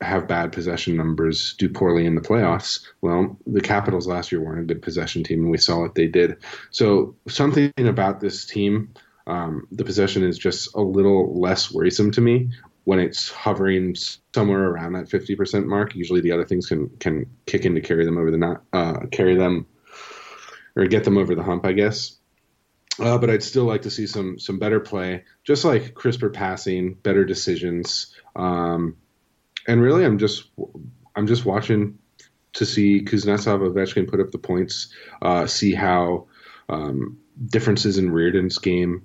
have 0.00 0.28
bad 0.28 0.52
possession 0.52 0.96
numbers 0.96 1.56
do 1.58 1.68
poorly 1.68 2.06
in 2.06 2.14
the 2.14 2.20
playoffs. 2.20 2.86
Well, 3.00 3.36
the 3.48 3.60
Capitals 3.60 4.06
last 4.06 4.30
year 4.30 4.40
weren't 4.40 4.60
a 4.60 4.74
good 4.74 4.80
possession 4.80 5.24
team, 5.24 5.40
and 5.40 5.50
we 5.50 5.58
saw 5.58 5.80
what 5.80 5.96
they 5.96 6.06
did. 6.06 6.36
So 6.70 7.16
something 7.26 7.72
about 7.78 8.20
this 8.20 8.46
team 8.46 8.94
um, 9.28 9.68
the 9.70 9.84
possession 9.84 10.24
is 10.24 10.38
just 10.38 10.74
a 10.74 10.80
little 10.80 11.38
less 11.38 11.70
worrisome 11.70 12.10
to 12.12 12.20
me 12.20 12.50
when 12.84 12.98
it's 12.98 13.30
hovering 13.30 13.94
somewhere 14.34 14.64
around 14.70 14.94
that 14.94 15.08
50% 15.08 15.66
mark. 15.66 15.94
Usually 15.94 16.22
the 16.22 16.32
other 16.32 16.46
things 16.46 16.66
can 16.66 16.88
can 16.98 17.26
kick 17.44 17.66
in 17.66 17.74
to 17.74 17.82
carry 17.82 18.06
them 18.06 18.16
over 18.16 18.30
the 18.30 18.38
not 18.38 18.62
uh, 18.72 19.06
carry 19.12 19.36
them 19.36 19.66
or 20.74 20.86
get 20.86 21.04
them 21.04 21.18
over 21.18 21.34
the 21.34 21.42
hump, 21.42 21.66
I 21.66 21.72
guess. 21.72 22.16
Uh, 22.98 23.18
but 23.18 23.30
I'd 23.30 23.42
still 23.42 23.64
like 23.64 23.82
to 23.82 23.90
see 23.90 24.06
some 24.06 24.38
some 24.38 24.58
better 24.58 24.80
play, 24.80 25.24
just 25.44 25.64
like 25.64 25.94
crisper 25.94 26.30
passing, 26.30 26.94
better 26.94 27.24
decisions, 27.24 28.14
um, 28.34 28.96
and 29.68 29.82
really, 29.82 30.04
I'm 30.04 30.18
just 30.18 30.44
I'm 31.14 31.26
just 31.26 31.44
watching 31.44 31.98
to 32.54 32.64
see 32.64 33.04
Kuznetsov, 33.04 33.60
Ovechkin 33.60 34.08
put 34.08 34.20
up 34.20 34.30
the 34.30 34.38
points, 34.38 34.88
uh, 35.20 35.46
see 35.46 35.74
how 35.74 36.26
um, 36.70 37.18
differences 37.46 37.98
in 37.98 38.10
Reirden's 38.10 38.58
game 38.58 39.04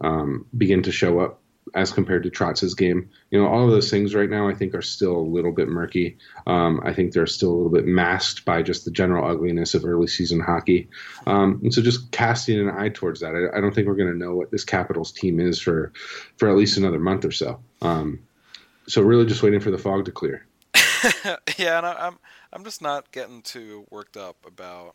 um, 0.00 0.46
begin 0.56 0.82
to 0.82 0.92
show 0.92 1.20
up 1.20 1.40
as 1.74 1.92
compared 1.92 2.22
to 2.22 2.30
Trotz's 2.30 2.74
game. 2.74 3.10
You 3.30 3.40
know, 3.40 3.48
all 3.48 3.64
of 3.64 3.70
those 3.70 3.90
things 3.90 4.14
right 4.14 4.28
now 4.28 4.48
I 4.48 4.54
think 4.54 4.74
are 4.74 4.82
still 4.82 5.16
a 5.16 5.18
little 5.18 5.52
bit 5.52 5.68
murky. 5.68 6.18
Um, 6.46 6.80
I 6.84 6.92
think 6.92 7.12
they're 7.12 7.26
still 7.26 7.50
a 7.50 7.56
little 7.56 7.72
bit 7.72 7.86
masked 7.86 8.44
by 8.44 8.62
just 8.62 8.84
the 8.84 8.90
general 8.90 9.28
ugliness 9.28 9.74
of 9.74 9.84
early 9.84 10.06
season 10.06 10.40
hockey. 10.40 10.88
Um, 11.26 11.60
and 11.62 11.72
so 11.72 11.82
just 11.82 12.12
casting 12.12 12.60
an 12.60 12.70
eye 12.70 12.90
towards 12.90 13.20
that, 13.20 13.34
I, 13.34 13.56
I 13.56 13.60
don't 13.60 13.74
think 13.74 13.86
we're 13.86 13.96
going 13.96 14.12
to 14.12 14.18
know 14.18 14.34
what 14.34 14.50
this 14.50 14.64
Capitals 14.64 15.12
team 15.12 15.40
is 15.40 15.60
for 15.60 15.92
for 16.36 16.48
at 16.48 16.56
least 16.56 16.76
another 16.76 17.00
month 17.00 17.24
or 17.24 17.32
so. 17.32 17.60
Um, 17.82 18.20
so 18.86 19.02
really 19.02 19.26
just 19.26 19.42
waiting 19.42 19.60
for 19.60 19.70
the 19.70 19.78
fog 19.78 20.04
to 20.04 20.12
clear. 20.12 20.46
yeah, 21.56 21.78
and 21.78 21.86
I, 21.86 21.94
I'm 21.98 22.18
I'm 22.52 22.64
just 22.64 22.82
not 22.82 23.10
getting 23.10 23.42
too 23.42 23.86
worked 23.90 24.16
up 24.16 24.36
about 24.46 24.94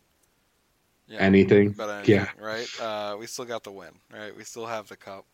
know, 1.16 1.24
Anything. 1.24 1.74
anything, 1.78 2.04
Yeah. 2.06 2.28
right? 2.38 2.68
Uh, 2.80 3.16
we 3.18 3.26
still 3.26 3.44
got 3.44 3.64
the 3.64 3.72
win, 3.72 3.90
right? 4.12 4.34
We 4.36 4.44
still 4.44 4.66
have 4.66 4.88
the 4.88 4.96
cup, 4.96 5.24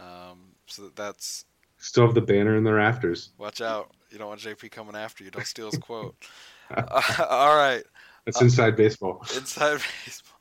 um, 0.00 0.54
so 0.66 0.90
that's 0.94 1.44
Still 1.78 2.06
have 2.06 2.14
the 2.14 2.20
banner 2.20 2.56
in 2.56 2.62
the 2.64 2.72
rafters. 2.72 3.30
watch 3.38 3.60
out. 3.60 3.90
You 4.10 4.18
don't 4.18 4.28
want 4.28 4.40
JP 4.40 4.70
coming 4.70 4.94
after 4.94 5.24
you. 5.24 5.30
Don't 5.32 5.44
steal 5.46 5.70
his 5.70 5.78
quote. 5.78 6.14
Uh, 6.74 7.02
all 7.28 7.54
right, 7.56 7.82
That's 8.24 8.40
inside 8.40 8.76
baseball. 8.76 9.20
inside 9.36 9.82
baseball. 10.06 10.38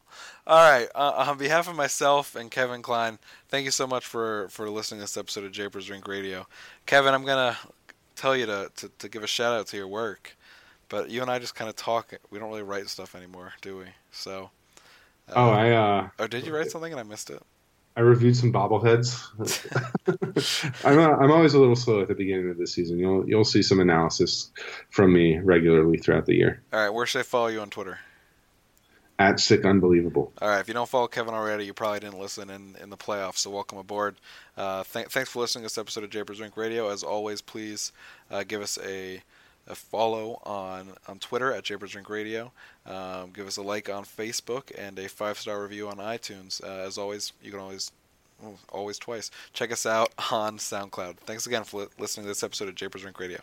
All 0.47 0.71
right, 0.71 0.87
uh, 0.95 1.25
on 1.27 1.37
behalf 1.37 1.67
of 1.67 1.75
myself 1.75 2.35
and 2.35 2.49
Kevin 2.49 2.81
Klein, 2.81 3.19
thank 3.49 3.65
you 3.65 3.71
so 3.71 3.85
much 3.85 4.05
for 4.05 4.47
for 4.49 4.69
listening 4.69 4.99
to 4.99 5.03
this 5.03 5.17
episode 5.17 5.43
of 5.43 5.51
Japers' 5.51 5.89
Rink 5.89 6.07
Radio. 6.07 6.47
Kevin, 6.85 7.13
I'm 7.13 7.25
gonna 7.25 7.57
tell 8.15 8.33
you 8.37 8.45
to, 8.45 8.71
to, 8.77 8.89
to 8.99 9.09
give 9.09 9.23
a 9.23 9.27
shout 9.27 9.53
out 9.59 9.67
to 9.67 9.77
your 9.77 9.89
work, 9.89 10.37
but 10.87 11.09
you 11.09 11.21
and 11.21 11.29
I 11.29 11.37
just 11.39 11.53
kind 11.55 11.69
of 11.69 11.75
talk. 11.75 12.13
We 12.29 12.39
don't 12.39 12.49
really 12.49 12.63
write 12.63 12.87
stuff 12.87 13.13
anymore, 13.13 13.51
do 13.61 13.79
we? 13.79 13.85
So. 14.11 14.51
Uh, 15.29 15.33
Oh, 15.35 15.49
I 15.49 15.71
uh, 15.71 16.09
Oh, 16.19 16.27
did 16.27 16.45
you 16.45 16.55
write 16.55 16.71
something 16.71 16.91
and 16.91 16.99
I 16.99 17.03
missed 17.03 17.29
it? 17.29 17.41
I 17.97 18.01
reviewed 18.01 18.37
some 18.37 18.53
bobbleheads. 18.53 19.19
I'm 20.85 20.97
uh, 20.97 21.09
I'm 21.17 21.31
always 21.31 21.53
a 21.53 21.59
little 21.59 21.75
slow 21.75 22.01
at 22.01 22.07
the 22.07 22.15
beginning 22.15 22.49
of 22.49 22.57
the 22.57 22.65
season. 22.65 22.97
You'll 22.97 23.27
you'll 23.27 23.43
see 23.43 23.61
some 23.61 23.79
analysis 23.81 24.49
from 24.89 25.11
me 25.13 25.39
regularly 25.39 25.97
throughout 25.97 26.25
the 26.25 26.35
year. 26.35 26.61
All 26.71 26.79
right, 26.79 26.89
where 26.89 27.05
should 27.05 27.19
I 27.19 27.23
follow 27.23 27.47
you 27.47 27.59
on 27.59 27.69
Twitter? 27.69 27.99
At 29.19 29.39
sick 29.41 29.65
unbelievable. 29.65 30.31
All 30.41 30.47
right, 30.47 30.59
if 30.61 30.67
you 30.69 30.73
don't 30.73 30.87
follow 30.89 31.07
Kevin 31.07 31.33
already, 31.33 31.65
you 31.65 31.73
probably 31.73 31.99
didn't 31.99 32.17
listen 32.19 32.49
in, 32.49 32.75
in 32.81 32.89
the 32.89 32.97
playoffs, 32.97 33.37
so 33.39 33.51
welcome 33.51 33.77
aboard. 33.77 34.15
Uh, 34.57 34.83
th- 34.91 35.07
thanks 35.09 35.29
for 35.29 35.41
listening 35.41 35.61
to 35.61 35.65
this 35.65 35.77
episode 35.77 36.03
of 36.03 36.09
Japers' 36.09 36.39
Rink 36.39 36.57
Radio. 36.57 36.89
As 36.89 37.03
always, 37.03 37.39
please 37.41 37.91
uh, 38.31 38.43
give 38.43 38.61
us 38.63 38.79
a, 38.83 39.21
a 39.67 39.75
follow 39.75 40.41
on, 40.43 40.89
on 41.07 41.19
Twitter 41.19 41.53
at 41.53 41.63
Drink 41.63 42.09
Radio. 42.09 42.51
Um, 42.85 43.31
give 43.33 43.47
us 43.47 43.57
a 43.57 43.61
like 43.61 43.89
on 43.89 44.03
Facebook 44.03 44.71
and 44.77 44.97
a 44.99 45.07
five 45.07 45.37
star 45.39 45.61
review 45.61 45.87
on 45.87 45.97
iTunes. 45.97 46.63
Uh, 46.63 46.87
as 46.87 46.97
always, 46.97 47.33
you 47.41 47.51
can 47.51 47.59
always, 47.59 47.91
always 48.69 48.97
twice, 48.97 49.31
check 49.53 49.71
us 49.71 49.85
out 49.85 50.13
on 50.31 50.57
SoundCloud. 50.57 51.17
Thanks 51.17 51.45
again 51.45 51.63
for 51.63 51.81
li- 51.81 51.87
listening 51.99 52.25
to 52.25 52.29
this 52.29 52.43
episode 52.43 52.69
of 52.69 52.75
Drink 52.75 53.19
Radio. 53.19 53.39